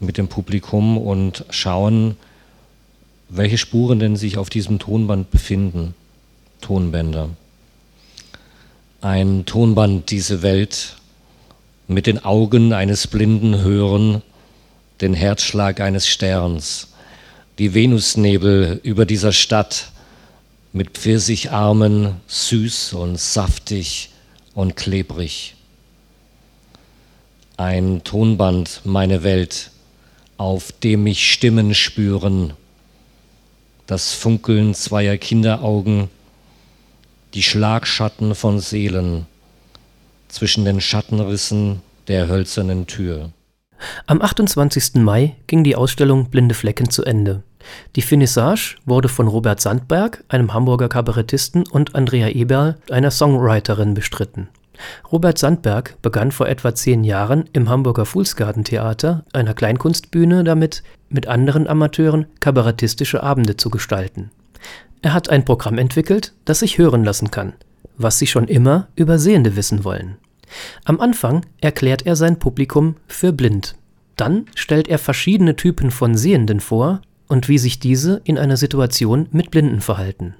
mit 0.00 0.18
dem 0.18 0.28
Publikum 0.28 0.98
und 0.98 1.44
schauen, 1.50 2.16
welche 3.30 3.58
Spuren 3.58 3.98
denn 3.98 4.16
sich 4.16 4.36
auf 4.36 4.50
diesem 4.50 4.78
Tonband 4.78 5.30
befinden. 5.30 5.94
Tonbänder. 6.60 7.30
Ein 9.00 9.44
Tonband, 9.46 10.10
diese 10.10 10.42
Welt, 10.42 10.96
mit 11.86 12.06
den 12.06 12.22
Augen 12.24 12.72
eines 12.72 13.06
Blinden 13.06 13.60
hören, 13.62 14.22
den 15.00 15.14
Herzschlag 15.14 15.80
eines 15.80 16.06
Sterns, 16.06 16.88
die 17.58 17.74
Venusnebel 17.74 18.80
über 18.84 19.04
dieser 19.04 19.32
Stadt 19.32 19.90
mit 20.72 20.90
Pfirsicharmen, 20.90 22.14
süß 22.28 22.92
und 22.92 23.18
saftig 23.18 24.10
und 24.54 24.76
klebrig. 24.76 25.56
Ein 27.56 28.04
Tonband, 28.04 28.82
meine 28.84 29.24
Welt, 29.24 29.72
auf 30.36 30.70
dem 30.70 31.02
mich 31.02 31.32
Stimmen 31.32 31.74
spüren, 31.74 32.52
das 33.86 34.12
Funkeln 34.12 34.74
zweier 34.74 35.16
Kinderaugen, 35.16 36.08
die 37.34 37.42
Schlagschatten 37.42 38.36
von 38.36 38.60
Seelen 38.60 39.26
zwischen 40.28 40.64
den 40.64 40.80
Schattenrissen 40.80 41.80
der 42.06 42.28
hölzernen 42.28 42.86
Tür. 42.86 43.32
Am 44.06 44.20
28. 44.22 44.94
Mai 44.96 45.36
ging 45.46 45.64
die 45.64 45.76
Ausstellung 45.76 46.30
Blinde 46.30 46.54
Flecken 46.54 46.90
zu 46.90 47.04
Ende. 47.04 47.42
Die 47.96 48.02
Finissage 48.02 48.76
wurde 48.86 49.08
von 49.08 49.28
Robert 49.28 49.60
Sandberg, 49.60 50.24
einem 50.28 50.54
Hamburger 50.54 50.88
Kabarettisten, 50.88 51.64
und 51.66 51.94
Andrea 51.94 52.28
Eberl, 52.28 52.76
einer 52.90 53.10
Songwriterin, 53.10 53.94
bestritten. 53.94 54.48
Robert 55.10 55.38
Sandberg 55.38 56.00
begann 56.02 56.30
vor 56.30 56.48
etwa 56.48 56.74
zehn 56.74 57.04
Jahren 57.04 57.48
im 57.52 57.68
Hamburger 57.68 58.06
Fuhlsgarten-Theater, 58.06 59.24
einer 59.32 59.54
Kleinkunstbühne, 59.54 60.44
damit, 60.44 60.82
mit 61.08 61.26
anderen 61.26 61.66
Amateuren 61.66 62.26
kabarettistische 62.40 63.22
Abende 63.22 63.56
zu 63.56 63.70
gestalten. 63.70 64.30
Er 65.02 65.14
hat 65.14 65.30
ein 65.30 65.44
Programm 65.44 65.78
entwickelt, 65.78 66.32
das 66.44 66.60
sich 66.60 66.78
hören 66.78 67.04
lassen 67.04 67.30
kann, 67.30 67.54
was 67.96 68.18
Sie 68.18 68.26
schon 68.26 68.48
immer 68.48 68.88
über 68.94 69.18
Sehende 69.18 69.56
wissen 69.56 69.84
wollen. 69.84 70.18
Am 70.84 71.00
Anfang 71.00 71.44
erklärt 71.60 72.06
er 72.06 72.16
sein 72.16 72.38
Publikum 72.38 72.96
für 73.06 73.32
blind. 73.32 73.76
Dann 74.16 74.46
stellt 74.54 74.88
er 74.88 74.98
verschiedene 74.98 75.56
Typen 75.56 75.90
von 75.90 76.16
Sehenden 76.16 76.60
vor 76.60 77.02
und 77.28 77.48
wie 77.48 77.58
sich 77.58 77.78
diese 77.78 78.20
in 78.24 78.38
einer 78.38 78.56
Situation 78.56 79.28
mit 79.32 79.50
Blinden 79.50 79.80
verhalten. 79.80 80.34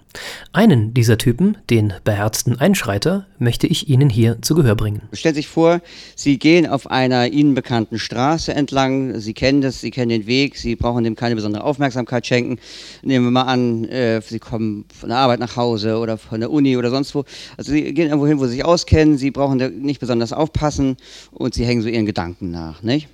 Einen 0.53 0.95
dieser 0.95 1.19
Typen, 1.19 1.59
den 1.69 1.93
beherzten 2.03 2.59
Einschreiter, 2.59 3.27
möchte 3.39 3.67
ich 3.67 3.89
Ihnen 3.89 4.09
hier 4.09 4.41
zu 4.41 4.55
Gehör 4.55 4.75
bringen. 4.75 5.03
Stellen 5.13 5.35
Sie 5.35 5.41
sich 5.41 5.49
vor, 5.49 5.81
Sie 6.17 6.39
gehen 6.39 6.67
auf 6.67 6.91
einer 6.91 7.29
Ihnen 7.29 7.55
bekannten 7.55 7.99
Straße 7.99 8.55
entlang, 8.55 9.21
Sie 9.21 9.35
kennen 9.35 9.61
das, 9.61 9.81
Sie 9.81 9.91
kennen 9.91 10.09
den 10.09 10.27
Weg, 10.27 10.57
Sie 10.57 10.77
brauchen 10.77 11.05
dem 11.05 11.15
keine 11.15 11.35
besondere 11.35 11.63
Aufmerksamkeit 11.63 12.27
schenken. 12.27 12.59
Nehmen 13.03 13.27
wir 13.27 13.31
mal 13.31 13.43
an, 13.43 13.85
äh, 13.85 14.21
Sie 14.23 14.39
kommen 14.39 14.87
von 14.93 15.11
der 15.11 15.19
Arbeit 15.19 15.41
nach 15.41 15.57
Hause 15.57 15.99
oder 15.99 16.17
von 16.17 16.41
der 16.41 16.51
Uni 16.51 16.77
oder 16.77 16.91
sonst 16.91 17.15
wo. 17.15 17.25
Also 17.57 17.73
Sie 17.73 17.93
gehen 17.93 18.09
irgendwo 18.09 18.27
hin, 18.27 18.41
wo 18.41 18.47
Sie 18.47 18.53
sich 18.53 18.65
auskennen, 18.65 19.19
Sie 19.19 19.31
brauchen 19.31 19.59
nicht 19.83 20.01
besonders 20.01 20.33
aufpassen 20.33 20.97
und 21.33 21.55
Sie 21.55 21.67
hängen 21.67 21.83
so 21.83 21.89
Ihren 21.89 22.07
Gedanken 22.07 22.51
nach, 22.51 22.83
nicht? 22.83 23.09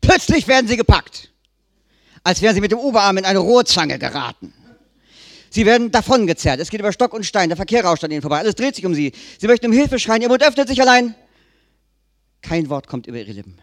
Plötzlich 0.00 0.48
werden 0.48 0.68
Sie 0.68 0.76
gepackt 0.76 1.31
als 2.24 2.42
wären 2.42 2.54
sie 2.54 2.60
mit 2.60 2.72
dem 2.72 2.78
Oberarm 2.78 3.18
in 3.18 3.24
eine 3.24 3.38
Rohrzange 3.38 3.98
geraten. 3.98 4.52
Sie 5.50 5.66
werden 5.66 5.90
davongezerrt. 5.90 6.60
Es 6.60 6.70
geht 6.70 6.80
über 6.80 6.92
Stock 6.92 7.12
und 7.12 7.24
Stein. 7.24 7.50
Der 7.50 7.56
Verkehr 7.56 7.84
rauscht 7.84 8.04
an 8.04 8.10
ihnen 8.10 8.22
vorbei. 8.22 8.38
Alles 8.38 8.54
dreht 8.54 8.74
sich 8.74 8.86
um 8.86 8.94
sie. 8.94 9.12
Sie 9.38 9.46
möchten 9.46 9.66
um 9.66 9.72
Hilfe 9.72 9.98
schreien. 9.98 10.22
Ihr 10.22 10.28
Mund 10.28 10.42
öffnet 10.42 10.68
sich 10.68 10.80
allein. 10.80 11.14
Kein 12.40 12.70
Wort 12.70 12.86
kommt 12.86 13.06
über 13.06 13.18
ihre 13.18 13.32
Lippen. 13.32 13.58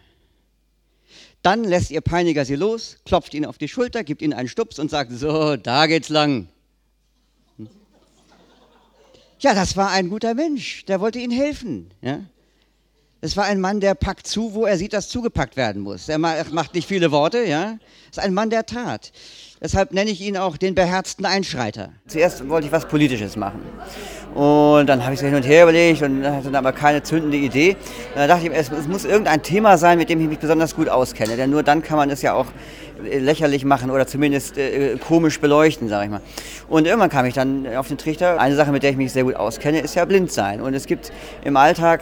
Dann 1.42 1.64
lässt 1.64 1.90
ihr 1.90 2.00
Peiniger 2.00 2.44
sie 2.44 2.54
los, 2.54 2.98
klopft 3.04 3.34
ihnen 3.34 3.46
auf 3.46 3.58
die 3.58 3.68
Schulter, 3.68 4.04
gibt 4.04 4.22
ihnen 4.22 4.34
einen 4.34 4.48
Stups 4.48 4.78
und 4.78 4.90
sagt: 4.90 5.10
So, 5.12 5.56
da 5.56 5.86
geht's 5.86 6.10
lang. 6.10 6.48
Ja, 9.40 9.54
das 9.54 9.76
war 9.76 9.90
ein 9.90 10.10
guter 10.10 10.34
Mensch. 10.34 10.84
Der 10.84 11.00
wollte 11.00 11.18
ihnen 11.18 11.32
helfen. 11.32 11.92
Ja? 12.02 12.20
Es 13.22 13.36
war 13.36 13.44
ein 13.44 13.60
Mann, 13.60 13.80
der 13.80 13.94
packt 13.94 14.26
zu, 14.26 14.54
wo 14.54 14.64
er 14.64 14.78
sieht, 14.78 14.94
dass 14.94 15.10
zugepackt 15.10 15.58
werden 15.58 15.82
muss. 15.82 16.08
Er 16.08 16.16
macht 16.18 16.74
nicht 16.74 16.88
viele 16.88 17.10
Worte, 17.10 17.44
ja. 17.44 17.76
Es 18.10 18.16
ist 18.16 18.24
ein 18.24 18.32
Mann 18.32 18.48
der 18.48 18.64
Tat. 18.64 19.12
Deshalb 19.62 19.92
nenne 19.92 20.10
ich 20.10 20.22
ihn 20.22 20.38
auch 20.38 20.56
den 20.56 20.74
beherzten 20.74 21.26
Einschreiter. 21.26 21.90
Zuerst 22.06 22.48
wollte 22.48 22.68
ich 22.68 22.72
was 22.72 22.88
Politisches 22.88 23.36
machen. 23.36 23.60
Und 24.34 24.86
dann 24.86 25.04
habe 25.04 25.12
ich 25.12 25.20
so 25.20 25.26
hin 25.26 25.34
und 25.34 25.46
her 25.46 25.64
überlegt 25.64 26.00
und 26.00 26.24
hatte 26.24 26.44
dann 26.44 26.54
aber 26.54 26.72
keine 26.72 27.02
zündende 27.02 27.36
Idee. 27.36 27.76
dann 28.14 28.26
dachte 28.26 28.46
ich, 28.46 28.52
es, 28.54 28.70
es 28.70 28.88
muss 28.88 29.04
irgendein 29.04 29.42
Thema 29.42 29.76
sein, 29.76 29.98
mit 29.98 30.08
dem 30.08 30.18
ich 30.22 30.28
mich 30.28 30.38
besonders 30.38 30.74
gut 30.74 30.88
auskenne. 30.88 31.36
Denn 31.36 31.50
nur 31.50 31.62
dann 31.62 31.82
kann 31.82 31.98
man 31.98 32.08
es 32.08 32.22
ja 32.22 32.32
auch 32.32 32.46
äh, 33.04 33.18
lächerlich 33.18 33.66
machen 33.66 33.90
oder 33.90 34.06
zumindest 34.06 34.56
äh, 34.56 34.96
komisch 34.96 35.40
beleuchten, 35.40 35.90
sage 35.90 36.04
ich 36.04 36.10
mal. 36.10 36.22
Und 36.70 36.86
irgendwann 36.86 37.10
kam 37.10 37.26
ich 37.26 37.34
dann 37.34 37.66
auf 37.76 37.88
den 37.88 37.98
Trichter. 37.98 38.40
Eine 38.40 38.56
Sache, 38.56 38.72
mit 38.72 38.82
der 38.82 38.92
ich 38.92 38.96
mich 38.96 39.12
sehr 39.12 39.24
gut 39.24 39.36
auskenne, 39.36 39.80
ist 39.80 39.94
ja 39.94 40.06
blind 40.06 40.32
sein. 40.32 40.62
Und 40.62 40.72
es 40.72 40.86
gibt 40.86 41.12
im 41.44 41.58
Alltag 41.58 42.00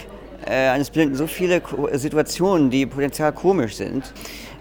äh, 0.48 0.68
eines 0.68 0.90
Blinden 0.90 1.14
so 1.14 1.26
viele 1.26 1.62
Situationen, 1.92 2.70
die 2.70 2.86
potenziell 2.86 3.32
komisch 3.32 3.76
sind. 3.76 4.12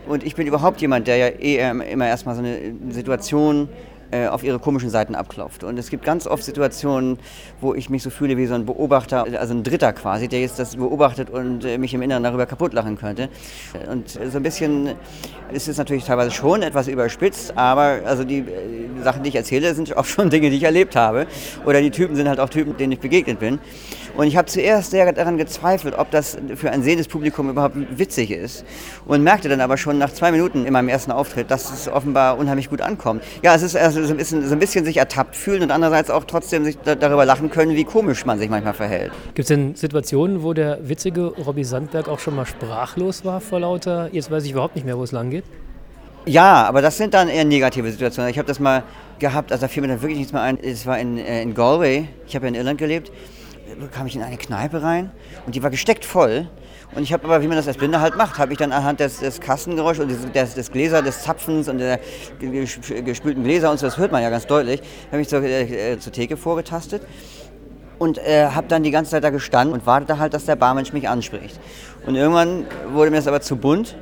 Und 0.07 0.23
ich 0.23 0.35
bin 0.35 0.47
überhaupt 0.47 0.81
jemand, 0.81 1.07
der 1.07 1.17
ja 1.17 1.27
eh 1.27 1.57
immer 1.91 2.07
erstmal 2.07 2.35
so 2.35 2.41
eine 2.41 2.57
Situation 2.89 3.69
äh, 4.09 4.27
auf 4.27 4.41
ihre 4.41 4.57
komischen 4.57 4.89
Seiten 4.89 5.15
abklopft. 5.15 5.65
Und 5.65 5.77
es 5.77 5.89
gibt 5.89 6.05
ganz 6.05 6.27
oft 6.27 6.41
Situationen, 6.41 7.19
wo 7.59 7.73
ich 7.73 7.89
mich 7.89 8.03
so 8.03 8.09
fühle 8.09 8.37
wie 8.37 8.45
so 8.45 8.53
ein 8.53 8.65
Beobachter, 8.65 9.25
also 9.37 9.53
ein 9.53 9.63
Dritter 9.63 9.91
quasi, 9.91 10.29
der 10.29 10.39
jetzt 10.39 10.59
das 10.59 10.77
beobachtet 10.77 11.29
und 11.29 11.65
äh, 11.65 11.77
mich 11.77 11.93
im 11.93 12.01
Inneren 12.01 12.23
darüber 12.23 12.45
kaputt 12.45 12.73
lachen 12.73 12.97
könnte. 12.97 13.27
Und 13.91 14.09
so 14.09 14.37
ein 14.37 14.43
bisschen 14.43 14.95
ist 15.51 15.67
es 15.67 15.77
natürlich 15.77 16.05
teilweise 16.05 16.31
schon 16.31 16.61
etwas 16.61 16.87
überspitzt, 16.87 17.57
aber 17.57 17.99
also 18.05 18.23
die, 18.23 18.43
die 18.43 19.03
Sachen, 19.03 19.23
die 19.23 19.29
ich 19.29 19.35
erzähle, 19.35 19.75
sind 19.75 19.95
auch 19.97 20.05
schon 20.05 20.29
Dinge, 20.29 20.49
die 20.49 20.55
ich 20.55 20.63
erlebt 20.63 20.95
habe. 20.95 21.27
Oder 21.65 21.81
die 21.81 21.91
Typen 21.91 22.15
sind 22.15 22.29
halt 22.29 22.39
auch 22.39 22.49
Typen, 22.49 22.77
denen 22.77 22.93
ich 22.93 22.99
begegnet 22.99 23.39
bin. 23.39 23.59
Und 24.17 24.25
ich 24.25 24.35
habe 24.35 24.47
zuerst 24.47 24.89
sehr 24.89 25.13
daran 25.13 25.37
gezweifelt, 25.37 25.93
ob 25.95 26.09
das 26.09 26.37
für 26.55 26.71
ein 26.71 26.81
sehendes 26.81 27.07
Publikum 27.07 27.51
überhaupt 27.51 27.75
witzig 27.91 28.31
ist. 28.31 28.65
Und 29.05 29.21
merkte 29.21 29.47
dann 29.47 29.61
aber 29.61 29.77
schon 29.77 29.99
nach 29.99 30.11
zwei 30.11 30.31
Minuten 30.31 30.65
in 30.65 30.73
meinem 30.73 30.89
ersten 30.89 31.11
Auftritt, 31.11 31.51
dass 31.51 31.71
es 31.71 31.87
offenbar 31.87 32.39
unheimlich 32.39 32.67
gut 32.71 32.81
ankommt. 32.81 33.21
Ja, 33.43 33.53
es 33.53 33.61
ist 33.61 33.77
also 33.77 34.03
so 34.03 34.11
ein 34.13 34.17
bisschen, 34.17 34.47
so 34.47 34.53
ein 34.53 34.59
bisschen 34.59 34.85
sich 34.85 34.97
ertappt 34.97 35.35
fühlen 35.35 35.61
und 35.61 35.69
andererseits 35.69 36.09
auch 36.09 36.23
trotzdem 36.23 36.65
sich 36.65 36.79
darüber 36.79 37.25
lachen 37.25 37.51
können, 37.51 37.75
wie 37.75 37.83
komisch 37.83 38.25
man 38.25 38.39
sich 38.39 38.49
manchmal 38.49 38.73
verhält. 38.73 39.11
Gibt 39.35 39.39
es 39.39 39.47
denn 39.47 39.75
Situationen, 39.75 40.41
wo 40.41 40.53
der 40.53 40.79
witzige 40.81 41.27
Robbie 41.27 41.63
Sandberg 41.63 42.09
auch 42.09 42.19
schon 42.19 42.35
mal 42.35 42.47
sprachlos 42.47 43.23
war 43.23 43.39
vor 43.39 43.59
lauter, 43.59 44.09
jetzt 44.11 44.31
weiß 44.31 44.43
ich 44.45 44.51
überhaupt 44.51 44.75
nicht 44.75 44.85
mehr, 44.85 44.97
wo 44.97 45.03
es 45.03 45.11
lang 45.11 45.29
geht? 45.29 45.43
Ja, 46.25 46.65
aber 46.65 46.81
das 46.81 46.97
sind 46.97 47.13
dann 47.13 47.29
eher 47.29 47.45
negative 47.45 47.89
Situationen. 47.91 48.31
Ich 48.31 48.39
habe 48.39 48.47
das 48.47 48.59
mal 48.59 48.83
gehabt, 49.19 49.51
also 49.51 49.61
da 49.61 49.67
fiel 49.67 49.81
mir 49.81 49.89
dann 49.89 50.01
wirklich 50.01 50.17
nichts 50.17 50.33
mehr 50.33 50.41
ein. 50.41 50.57
Es 50.61 50.85
war 50.87 50.99
in, 50.99 51.17
äh, 51.17 51.43
in 51.43 51.53
Galway, 51.53 52.09
ich 52.27 52.35
habe 52.35 52.47
ja 52.47 52.49
in 52.49 52.55
Irland 52.55 52.79
gelebt 52.79 53.11
kam 53.91 54.07
ich 54.07 54.15
in 54.15 54.23
eine 54.23 54.37
Kneipe 54.37 54.81
rein 54.81 55.11
und 55.45 55.55
die 55.55 55.63
war 55.63 55.69
gesteckt 55.69 56.05
voll. 56.05 56.47
Und 56.95 57.03
ich 57.03 57.11
habe 57.11 57.25
aber, 57.25 57.41
wie 57.41 57.47
man 57.47 57.57
das 57.57 57.67
als 57.67 57.77
Blinder 57.77 57.99
halt 57.99 58.15
macht, 58.15 58.37
habe 58.37 58.53
ich 58.53 58.57
dann 58.57 58.71
anhand 58.71 58.99
des, 58.99 59.19
des 59.19 59.41
Kassengeräuschs 59.41 59.99
und 59.99 60.09
des, 60.09 60.31
des, 60.31 60.53
des, 60.53 60.71
Gläser, 60.71 61.01
des 61.01 61.21
Zapfens 61.21 61.67
und 61.67 61.79
der 61.79 61.99
gespülten 62.39 63.43
Gläser 63.43 63.69
und 63.69 63.77
so, 63.77 63.85
das 63.85 63.97
hört 63.97 64.11
man 64.11 64.23
ja 64.23 64.29
ganz 64.29 64.47
deutlich, 64.47 64.81
habe 65.11 65.21
ich 65.21 65.27
zur, 65.27 65.43
äh, 65.43 65.99
zur 65.99 66.13
Theke 66.13 66.37
vorgetastet. 66.37 67.01
und 67.99 68.19
äh, 68.19 68.47
habe 68.47 68.67
dann 68.67 68.83
die 68.83 68.91
ganze 68.91 69.11
Zeit 69.11 69.23
da 69.23 69.31
gestanden 69.31 69.73
und 69.73 69.85
wartete 69.85 70.19
halt, 70.19 70.33
dass 70.33 70.45
der 70.45 70.55
Barmensch 70.55 70.93
mich 70.93 71.09
anspricht. 71.09 71.59
Und 72.05 72.15
irgendwann 72.15 72.65
wurde 72.93 73.11
mir 73.11 73.17
das 73.17 73.27
aber 73.27 73.41
zu 73.41 73.57
bunt. 73.57 73.95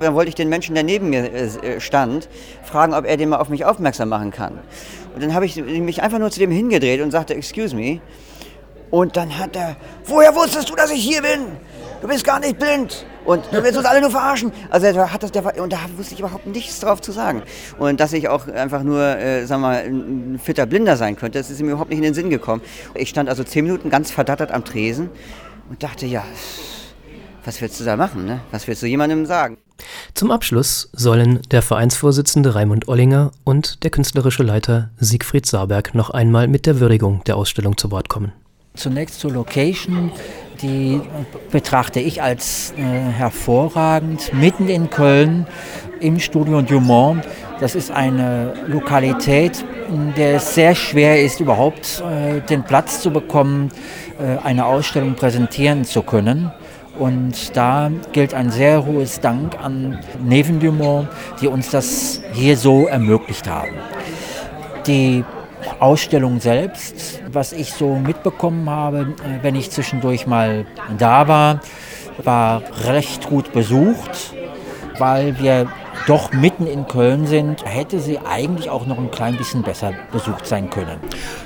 Dann 0.00 0.14
wollte 0.14 0.28
ich 0.28 0.34
den 0.34 0.50
Menschen, 0.50 0.74
der 0.74 0.84
neben 0.84 1.08
mir 1.08 1.32
äh, 1.32 1.80
stand, 1.80 2.28
fragen, 2.64 2.92
ob 2.92 3.06
er 3.06 3.16
den 3.16 3.30
mal 3.30 3.38
auf 3.38 3.48
mich 3.48 3.64
aufmerksam 3.64 4.10
machen 4.10 4.30
kann. 4.30 4.58
Und 5.14 5.22
dann 5.22 5.32
habe 5.32 5.46
ich 5.46 5.56
mich 5.56 6.02
einfach 6.02 6.18
nur 6.18 6.30
zu 6.30 6.38
dem 6.38 6.50
hingedreht 6.50 7.00
und 7.00 7.12
sagte, 7.12 7.34
excuse 7.34 7.74
me. 7.74 8.00
Und 8.96 9.14
dann 9.14 9.38
hat 9.38 9.54
er, 9.56 9.76
woher 10.06 10.34
wusstest 10.34 10.70
du, 10.70 10.74
dass 10.74 10.90
ich 10.90 11.02
hier 11.02 11.20
bin? 11.20 11.48
Du 12.00 12.08
bist 12.08 12.24
gar 12.24 12.40
nicht 12.40 12.58
blind 12.58 13.04
und 13.26 13.44
du 13.52 13.62
willst 13.62 13.76
uns 13.76 13.84
alle 13.84 14.00
nur 14.00 14.10
verarschen. 14.10 14.50
Also 14.70 14.86
er 14.86 15.12
hat 15.12 15.22
das, 15.22 15.30
der, 15.32 15.62
und 15.62 15.70
da 15.70 15.80
wusste 15.98 16.14
ich 16.14 16.20
überhaupt 16.20 16.46
nichts 16.46 16.80
drauf 16.80 17.02
zu 17.02 17.12
sagen. 17.12 17.42
Und 17.78 18.00
dass 18.00 18.14
ich 18.14 18.30
auch 18.30 18.48
einfach 18.48 18.82
nur, 18.82 19.02
äh, 19.02 19.44
sag 19.44 19.60
mal, 19.60 19.84
ein 19.84 20.40
fitter 20.42 20.64
Blinder 20.64 20.96
sein 20.96 21.14
könnte, 21.14 21.38
das 21.38 21.50
ist 21.50 21.60
mir 21.60 21.72
überhaupt 21.72 21.90
nicht 21.90 21.98
in 21.98 22.04
den 22.04 22.14
Sinn 22.14 22.30
gekommen. 22.30 22.62
Ich 22.94 23.10
stand 23.10 23.28
also 23.28 23.44
zehn 23.44 23.64
Minuten 23.64 23.90
ganz 23.90 24.10
verdattert 24.10 24.50
am 24.50 24.64
Tresen 24.64 25.10
und 25.68 25.82
dachte, 25.82 26.06
ja, 26.06 26.24
was 27.44 27.60
willst 27.60 27.78
du 27.78 27.84
da 27.84 27.96
machen? 27.96 28.24
Ne? 28.24 28.40
Was 28.50 28.66
willst 28.66 28.80
du 28.80 28.86
jemandem 28.86 29.26
sagen? 29.26 29.58
Zum 30.14 30.30
Abschluss 30.30 30.88
sollen 30.94 31.42
der 31.50 31.60
Vereinsvorsitzende 31.60 32.54
Raimund 32.54 32.88
Ollinger 32.88 33.32
und 33.44 33.84
der 33.84 33.90
künstlerische 33.90 34.42
Leiter 34.42 34.88
Siegfried 34.98 35.44
Saarberg 35.44 35.94
noch 35.94 36.08
einmal 36.08 36.48
mit 36.48 36.64
der 36.64 36.80
Würdigung 36.80 37.22
der 37.24 37.36
Ausstellung 37.36 37.76
zu 37.76 37.90
Wort 37.90 38.08
kommen. 38.08 38.32
Zunächst 38.76 39.20
zur 39.20 39.32
Location. 39.32 40.12
Die 40.62 41.00
betrachte 41.50 42.00
ich 42.00 42.22
als 42.22 42.72
äh, 42.76 42.82
hervorragend. 42.82 44.32
Mitten 44.32 44.68
in 44.68 44.88
Köln 44.88 45.46
im 46.00 46.18
Studio 46.18 46.62
Dumont. 46.62 47.24
Das 47.60 47.74
ist 47.74 47.90
eine 47.90 48.52
Lokalität, 48.66 49.64
in 49.88 50.14
der 50.14 50.36
es 50.36 50.54
sehr 50.54 50.74
schwer 50.74 51.22
ist, 51.22 51.40
überhaupt 51.40 52.02
äh, 52.02 52.40
den 52.40 52.62
Platz 52.64 53.00
zu 53.00 53.10
bekommen, 53.10 53.70
äh, 54.18 54.38
eine 54.44 54.66
Ausstellung 54.66 55.14
präsentieren 55.14 55.84
zu 55.84 56.02
können. 56.02 56.52
Und 56.98 57.56
da 57.56 57.90
gilt 58.12 58.32
ein 58.32 58.50
sehr 58.50 58.86
hohes 58.86 59.20
Dank 59.20 59.58
an 59.62 59.98
Neven 60.24 60.60
Dumont, 60.60 61.08
die 61.40 61.48
uns 61.48 61.70
das 61.70 62.22
hier 62.32 62.56
so 62.56 62.86
ermöglicht 62.86 63.48
haben. 63.48 63.72
Die 64.86 65.24
Ausstellung 65.80 66.40
selbst, 66.40 67.20
was 67.30 67.52
ich 67.52 67.72
so 67.72 67.96
mitbekommen 67.96 68.68
habe, 68.68 69.14
äh, 69.24 69.42
wenn 69.42 69.54
ich 69.54 69.70
zwischendurch 69.70 70.26
mal 70.26 70.66
da 70.98 71.28
war, 71.28 71.60
war 72.22 72.62
recht 72.84 73.28
gut 73.28 73.52
besucht, 73.52 74.34
weil 74.98 75.38
wir 75.38 75.68
doch 76.06 76.32
mitten 76.32 76.66
in 76.66 76.86
Köln 76.86 77.26
sind, 77.26 77.64
hätte 77.64 77.98
sie 77.98 78.18
eigentlich 78.18 78.70
auch 78.70 78.86
noch 78.86 78.98
ein 78.98 79.10
klein 79.10 79.36
bisschen 79.36 79.62
besser 79.62 79.92
besucht 80.12 80.46
sein 80.46 80.70
können. 80.70 80.98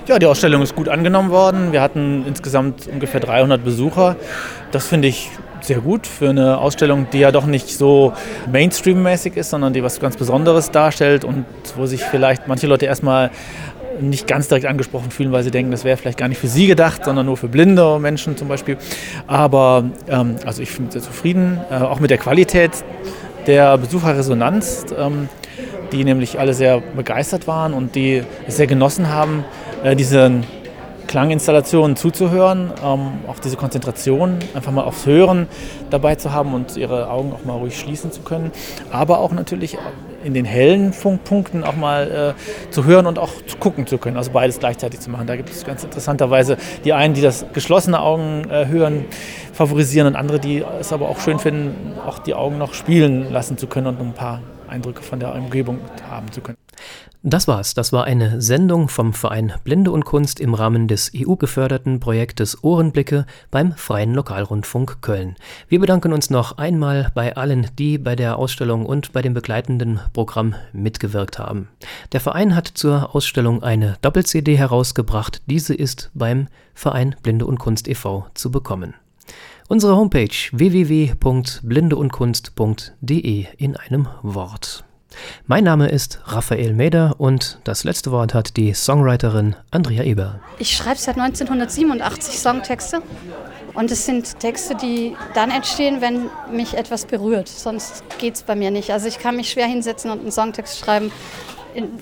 Ja, 0.07 0.19
die 0.19 0.27
Ausstellung 0.27 0.63
ist 0.63 0.77
gut 0.77 0.89
angenommen 0.89 1.31
worden. 1.31 1.73
Wir 1.73 1.81
hatten 1.81 2.25
insgesamt 2.27 2.87
ungefähr 2.89 3.21
300 3.21 3.65
Besucher. 3.65 4.17
Das 4.71 4.87
finde 4.87 5.09
ich 5.09 5.31
sehr 5.63 5.81
gut 5.81 6.07
für 6.07 6.31
eine 6.31 6.59
Ausstellung, 6.59 7.07
die 7.13 7.19
ja 7.21 7.33
doch 7.33 7.47
nicht 7.47 7.69
so 7.69 8.13
Mainstream-mäßig 8.51 9.37
ist, 9.37 9.51
sondern 9.51 9.73
die 9.73 9.83
was 9.83 10.01
ganz 10.01 10.17
Besonderes 10.17 10.71
darstellt 10.71 11.25
und 11.25 11.45
wo 11.77 11.87
sich 11.87 12.03
vielleicht 12.03 12.49
manche 12.49 12.67
Leute 12.67 12.87
erstmal 12.87 13.31
nicht 14.01 14.27
ganz 14.27 14.49
direkt 14.49 14.67
angesprochen 14.67 15.11
fühlen, 15.11 15.33
weil 15.33 15.43
sie 15.43 15.51
denken, 15.51 15.71
das 15.71 15.85
wäre 15.85 15.97
vielleicht 15.97 16.19
gar 16.19 16.29
nicht 16.29 16.39
für 16.39 16.49
sie 16.49 16.67
gedacht, 16.67 17.05
sondern 17.05 17.27
nur 17.27 17.37
für 17.37 17.49
blinde 17.49 17.99
Menschen 17.99 18.37
zum 18.37 18.49
Beispiel. 18.49 18.77
Aber 19.27 19.85
ähm, 20.09 20.37
also 20.45 20.63
ich 20.63 20.75
bin 20.77 20.91
sehr 20.91 21.03
zufrieden, 21.03 21.61
äh, 21.71 21.75
auch 21.75 22.01
mit 22.01 22.11
der 22.11 22.19
Qualität 22.19 22.73
der 23.47 23.79
Besucherresonanz, 23.79 24.87
ähm, 24.97 25.29
die 25.93 26.05
nämlich 26.05 26.39
alle 26.39 26.55
sehr 26.55 26.81
begeistert 26.81 27.47
waren 27.47 27.75
und 27.75 27.95
die 27.95 28.23
es 28.47 28.57
sehr 28.57 28.67
genossen 28.67 29.09
haben, 29.09 29.45
äh, 29.83 29.97
diesen 29.97 30.45
Klanginstallationen 31.11 31.97
zuzuhören, 31.97 32.71
ähm, 32.85 33.09
auch 33.27 33.41
diese 33.41 33.57
Konzentration, 33.57 34.39
einfach 34.55 34.71
mal 34.71 34.85
aufs 34.85 35.07
Hören 35.07 35.49
dabei 35.91 36.15
zu 36.15 36.33
haben 36.33 36.55
und 36.55 36.77
ihre 36.77 37.11
Augen 37.11 37.33
auch 37.33 37.45
mal 37.45 37.55
ruhig 37.55 37.77
schließen 37.77 38.13
zu 38.13 38.21
können. 38.23 38.53
Aber 38.93 39.19
auch 39.19 39.33
natürlich 39.33 39.77
in 40.25 40.35
den 40.35 40.45
hellen 40.45 40.93
Funkpunkten 40.93 41.65
auch 41.65 41.77
mal 41.77 42.35
äh, 42.37 42.71
zu 42.71 42.85
hören 42.85 43.07
und 43.07 43.19
auch 43.19 43.31
zu 43.47 43.57
gucken 43.57 43.87
zu 43.87 43.99
können, 43.99 44.17
also 44.17 44.31
beides 44.31 44.59
gleichzeitig 44.59 45.01
zu 45.01 45.11
machen. 45.11 45.27
Da 45.27 45.37
gibt 45.37 45.51
es 45.51 45.65
ganz 45.65 45.85
interessanterweise 45.85 46.57
die 46.85 46.93
einen, 46.93 47.15
die 47.15 47.21
das 47.21 47.47
geschlossene 47.53 48.01
Augen 48.01 48.49
äh, 48.51 48.67
hören 48.67 49.07
favorisieren 49.53 50.07
und 50.07 50.17
andere, 50.17 50.41
die 50.41 50.65
es 50.81 50.93
aber 50.93 51.09
auch 51.09 51.21
schön 51.21 51.39
finden, 51.39 51.99
auch 52.07 52.19
die 52.19 52.35
Augen 52.35 52.59
noch 52.59 52.75
spielen 52.75 53.31
lassen 53.31 53.59
zu 53.59 53.67
können 53.67 53.87
und 53.89 54.01
ein 54.01 54.15
paar 54.15 54.41
Eindrücke 54.69 55.03
von 55.03 55.21
der 55.21 55.35
Umgebung 55.35 55.79
haben 56.09 56.31
zu 56.33 56.41
können. 56.41 56.57
Das 57.23 57.47
war's. 57.47 57.75
Das 57.75 57.93
war 57.93 58.05
eine 58.05 58.40
Sendung 58.40 58.88
vom 58.88 59.12
Verein 59.12 59.53
Blinde 59.62 59.90
und 59.90 60.07
Kunst 60.07 60.40
im 60.40 60.55
Rahmen 60.55 60.88
des 60.88 61.12
EU-geförderten 61.14 62.01
Projektes 62.01 62.64
Ohrenblicke 62.64 63.27
beim 63.51 63.73
Freien 63.73 64.14
Lokalrundfunk 64.14 65.03
Köln. 65.03 65.37
Wir 65.69 65.81
bedanken 65.81 66.14
uns 66.14 66.31
noch 66.31 66.57
einmal 66.57 67.12
bei 67.14 67.37
allen, 67.37 67.66
die 67.79 67.99
bei 67.99 68.16
der 68.16 68.38
Ausstellung 68.38 68.87
und 68.87 69.12
bei 69.12 69.21
dem 69.21 69.35
begleitenden 69.35 70.01
Programm 70.14 70.55
mitgewirkt 70.73 71.38
haben. 71.38 71.69
Der 72.12 72.21
Verein 72.21 72.57
hat 72.57 72.69
zur 72.69 73.14
Ausstellung 73.14 73.62
eine 73.62 73.99
Doppel-CD 74.01 74.57
herausgebracht. 74.57 75.43
Diese 75.45 75.75
ist 75.75 76.11
beim 76.14 76.49
Verein 76.73 77.16
Blinde 77.23 77.45
und 77.45 77.59
Kunst 77.59 77.87
e.V. 77.87 78.29
zu 78.33 78.51
bekommen. 78.51 78.95
Unsere 79.69 79.95
Homepage 79.95 80.31
www.blindeundkunst.de 80.53 83.47
in 83.59 83.77
einem 83.77 84.09
Wort. 84.23 84.85
Mein 85.46 85.64
Name 85.64 85.88
ist 85.88 86.20
Raphael 86.27 86.73
Meder 86.73 87.16
und 87.18 87.59
das 87.64 87.85
letzte 87.85 88.12
Wort 88.12 88.35
hat 88.35 88.57
die 88.57 88.75
Songwriterin 88.75 89.57
Andrea 89.70 90.05
Eber. 90.05 90.40
Ich 90.59 90.77
schreibe 90.77 90.99
seit 90.99 91.18
1987 91.18 92.38
Songtexte 92.38 93.03
und 93.75 93.90
es 93.90 94.07
sind 94.07 94.38
Texte, 94.38 94.75
die 94.75 95.16
dann 95.35 95.51
entstehen, 95.51 96.01
wenn 96.01 96.31
mich 96.55 96.75
etwas 96.75 97.07
berührt. 97.07 97.49
Sonst 97.49 98.05
geht 98.18 98.35
es 98.35 98.42
bei 98.42 98.55
mir 98.55 98.70
nicht. 98.70 98.92
Also 98.92 99.09
ich 99.09 99.18
kann 99.18 99.37
mich 99.37 99.51
schwer 99.51 99.66
hinsetzen 99.66 100.11
und 100.11 100.20
einen 100.20 100.33
Songtext 100.33 100.79
schreiben, 100.79 101.11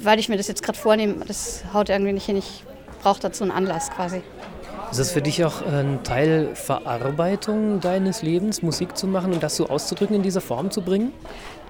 weil 0.02 0.18
ich 0.18 0.28
mir 0.28 0.36
das 0.36 0.48
jetzt 0.48 0.62
gerade 0.62 0.78
vornehme. 0.78 1.24
Das 1.26 1.64
haut 1.72 1.88
irgendwie 1.88 2.12
nicht 2.12 2.26
hin. 2.26 2.36
Ich 2.36 2.64
brauche 3.02 3.20
dazu 3.20 3.44
einen 3.44 3.52
Anlass 3.52 3.90
quasi. 3.90 4.22
Ist 4.90 5.00
das 5.00 5.10
für 5.10 5.20
dich 5.20 5.44
auch 5.44 5.60
ein 5.66 6.02
Teil 6.02 6.54
Verarbeitung 6.54 7.78
deines 7.80 8.22
Lebens, 8.22 8.62
Musik 8.62 8.96
zu 8.96 9.06
machen 9.06 9.34
und 9.34 9.42
das 9.42 9.56
so 9.56 9.68
auszudrücken, 9.68 10.16
in 10.16 10.22
dieser 10.22 10.40
Form 10.40 10.70
zu 10.70 10.80
bringen? 10.80 11.12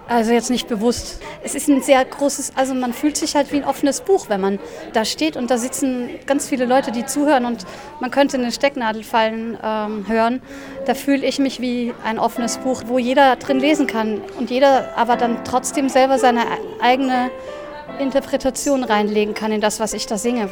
Also 0.09 0.33
jetzt 0.33 0.49
nicht 0.49 0.69
bewusst. 0.69 1.21
Es 1.45 1.55
ist 1.55 1.69
ein 1.69 1.83
sehr 1.83 2.03
großes, 2.03 2.53
also 2.57 2.75
man 2.75 2.95
fühlt 2.95 3.19
sich 3.19 3.37
halt 3.37 3.53
wie 3.53 3.57
ein 3.57 3.65
offenes 3.65 4.01
Buch, 4.01 4.31
wenn 4.31 4.41
man 4.41 4.59
da 4.95 5.05
steht 5.05 5.37
und 5.37 5.51
da 5.51 5.59
sitzen 5.59 6.09
ganz 6.25 6.49
viele 6.49 6.65
Leute, 6.65 6.93
die 6.93 7.05
zuhören 7.05 7.45
und 7.45 7.67
man 8.01 8.11
könnte 8.11 8.39
eine 8.39 8.51
Stecknadel 8.51 9.05
fallen 9.05 9.59
ähm, 9.63 10.09
hören. 10.09 10.41
Da 10.87 10.95
fühle 10.95 11.27
ich 11.27 11.39
mich 11.39 11.61
wie 11.61 11.93
ein 12.05 12.19
offenes 12.19 12.57
Buch, 12.57 12.85
wo 12.87 12.99
jeder 12.99 13.37
drin 13.37 13.61
lesen 13.61 13.87
kann 13.87 14.23
und 14.39 14.51
jeder 14.51 14.97
aber 14.97 15.17
dann 15.17 15.45
trotzdem 15.45 15.91
selber 15.91 16.19
seine 16.19 16.41
eigene 16.81 17.31
Interpretation 17.99 18.85
reinlegen 18.85 19.35
kann 19.35 19.53
in 19.53 19.61
das, 19.61 19.79
was 19.79 19.93
ich 19.93 20.07
da 20.07 20.17
singe. 20.17 20.51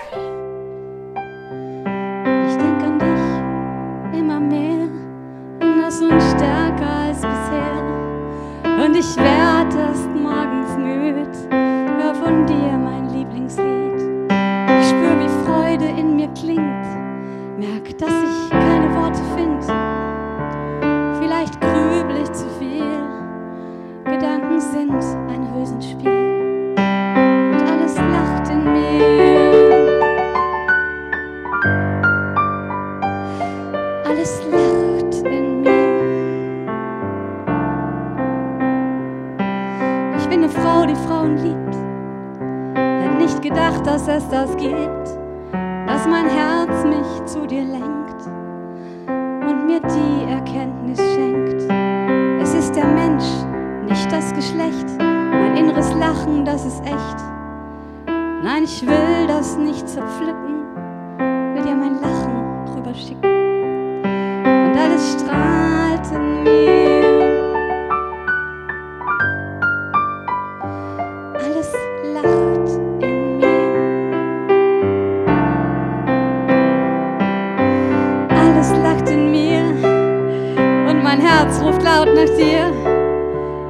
Gott 82.06 82.14
nach 82.14 82.36
dir. 82.36 82.72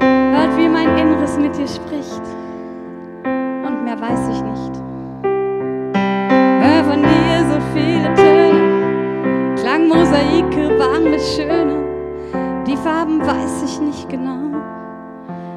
Hört, 0.01 0.57
wie 0.59 0.69
mein 0.69 0.97
Inneres 0.99 1.39
mit 1.39 1.57
dir 1.57 1.67
spricht. 1.67 2.23
Und 3.25 3.85
mehr 3.85 3.99
weiß 3.99 4.29
ich 4.31 4.43
nicht. 4.43 4.73
Hör 6.61 6.85
von 6.85 7.03
dir 7.03 7.45
so 7.51 7.59
viele 7.73 8.15
Töne. 8.15 9.55
Klangmosaike, 9.57 10.79
warme, 10.79 11.19
schöne. 11.19 11.77
Die 12.67 12.77
Farben 12.77 13.21
weiß 13.21 13.63
ich 13.65 13.81
nicht 13.81 14.09
genau. 14.09 14.61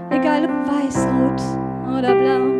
Egal 0.10 0.46
ob 0.46 0.72
weiß, 0.72 1.08
rot 1.08 1.98
oder 1.98 2.15
blau. 2.15 2.59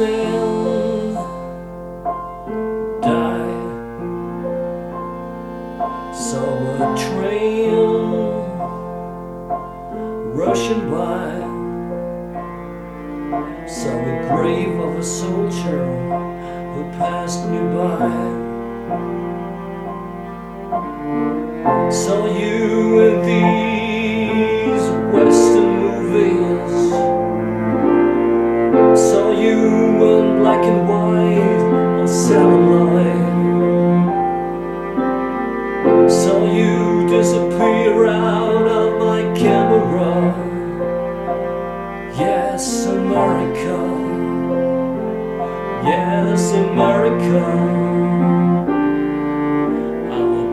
smell 0.00 0.49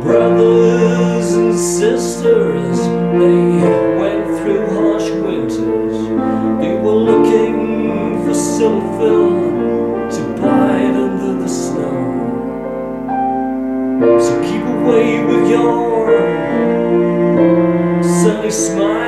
Brothers 0.08 1.34
and 1.34 1.54
sisters, 1.54 2.80
they 3.20 3.44
went 4.00 4.26
through 4.38 4.66
harsh 4.68 5.10
winters. 5.10 5.98
They 6.62 6.76
were 6.80 7.00
looking 7.12 8.24
for 8.24 8.34
silver 8.34 10.10
to 10.10 10.42
bide 10.42 10.96
under 10.96 11.34
the 11.44 11.50
snow. 11.50 12.00
So 14.22 14.42
keep 14.44 14.64
away 14.64 15.26
with 15.26 15.50
your 15.50 16.08
sunny 18.02 18.52
smile. 18.52 19.07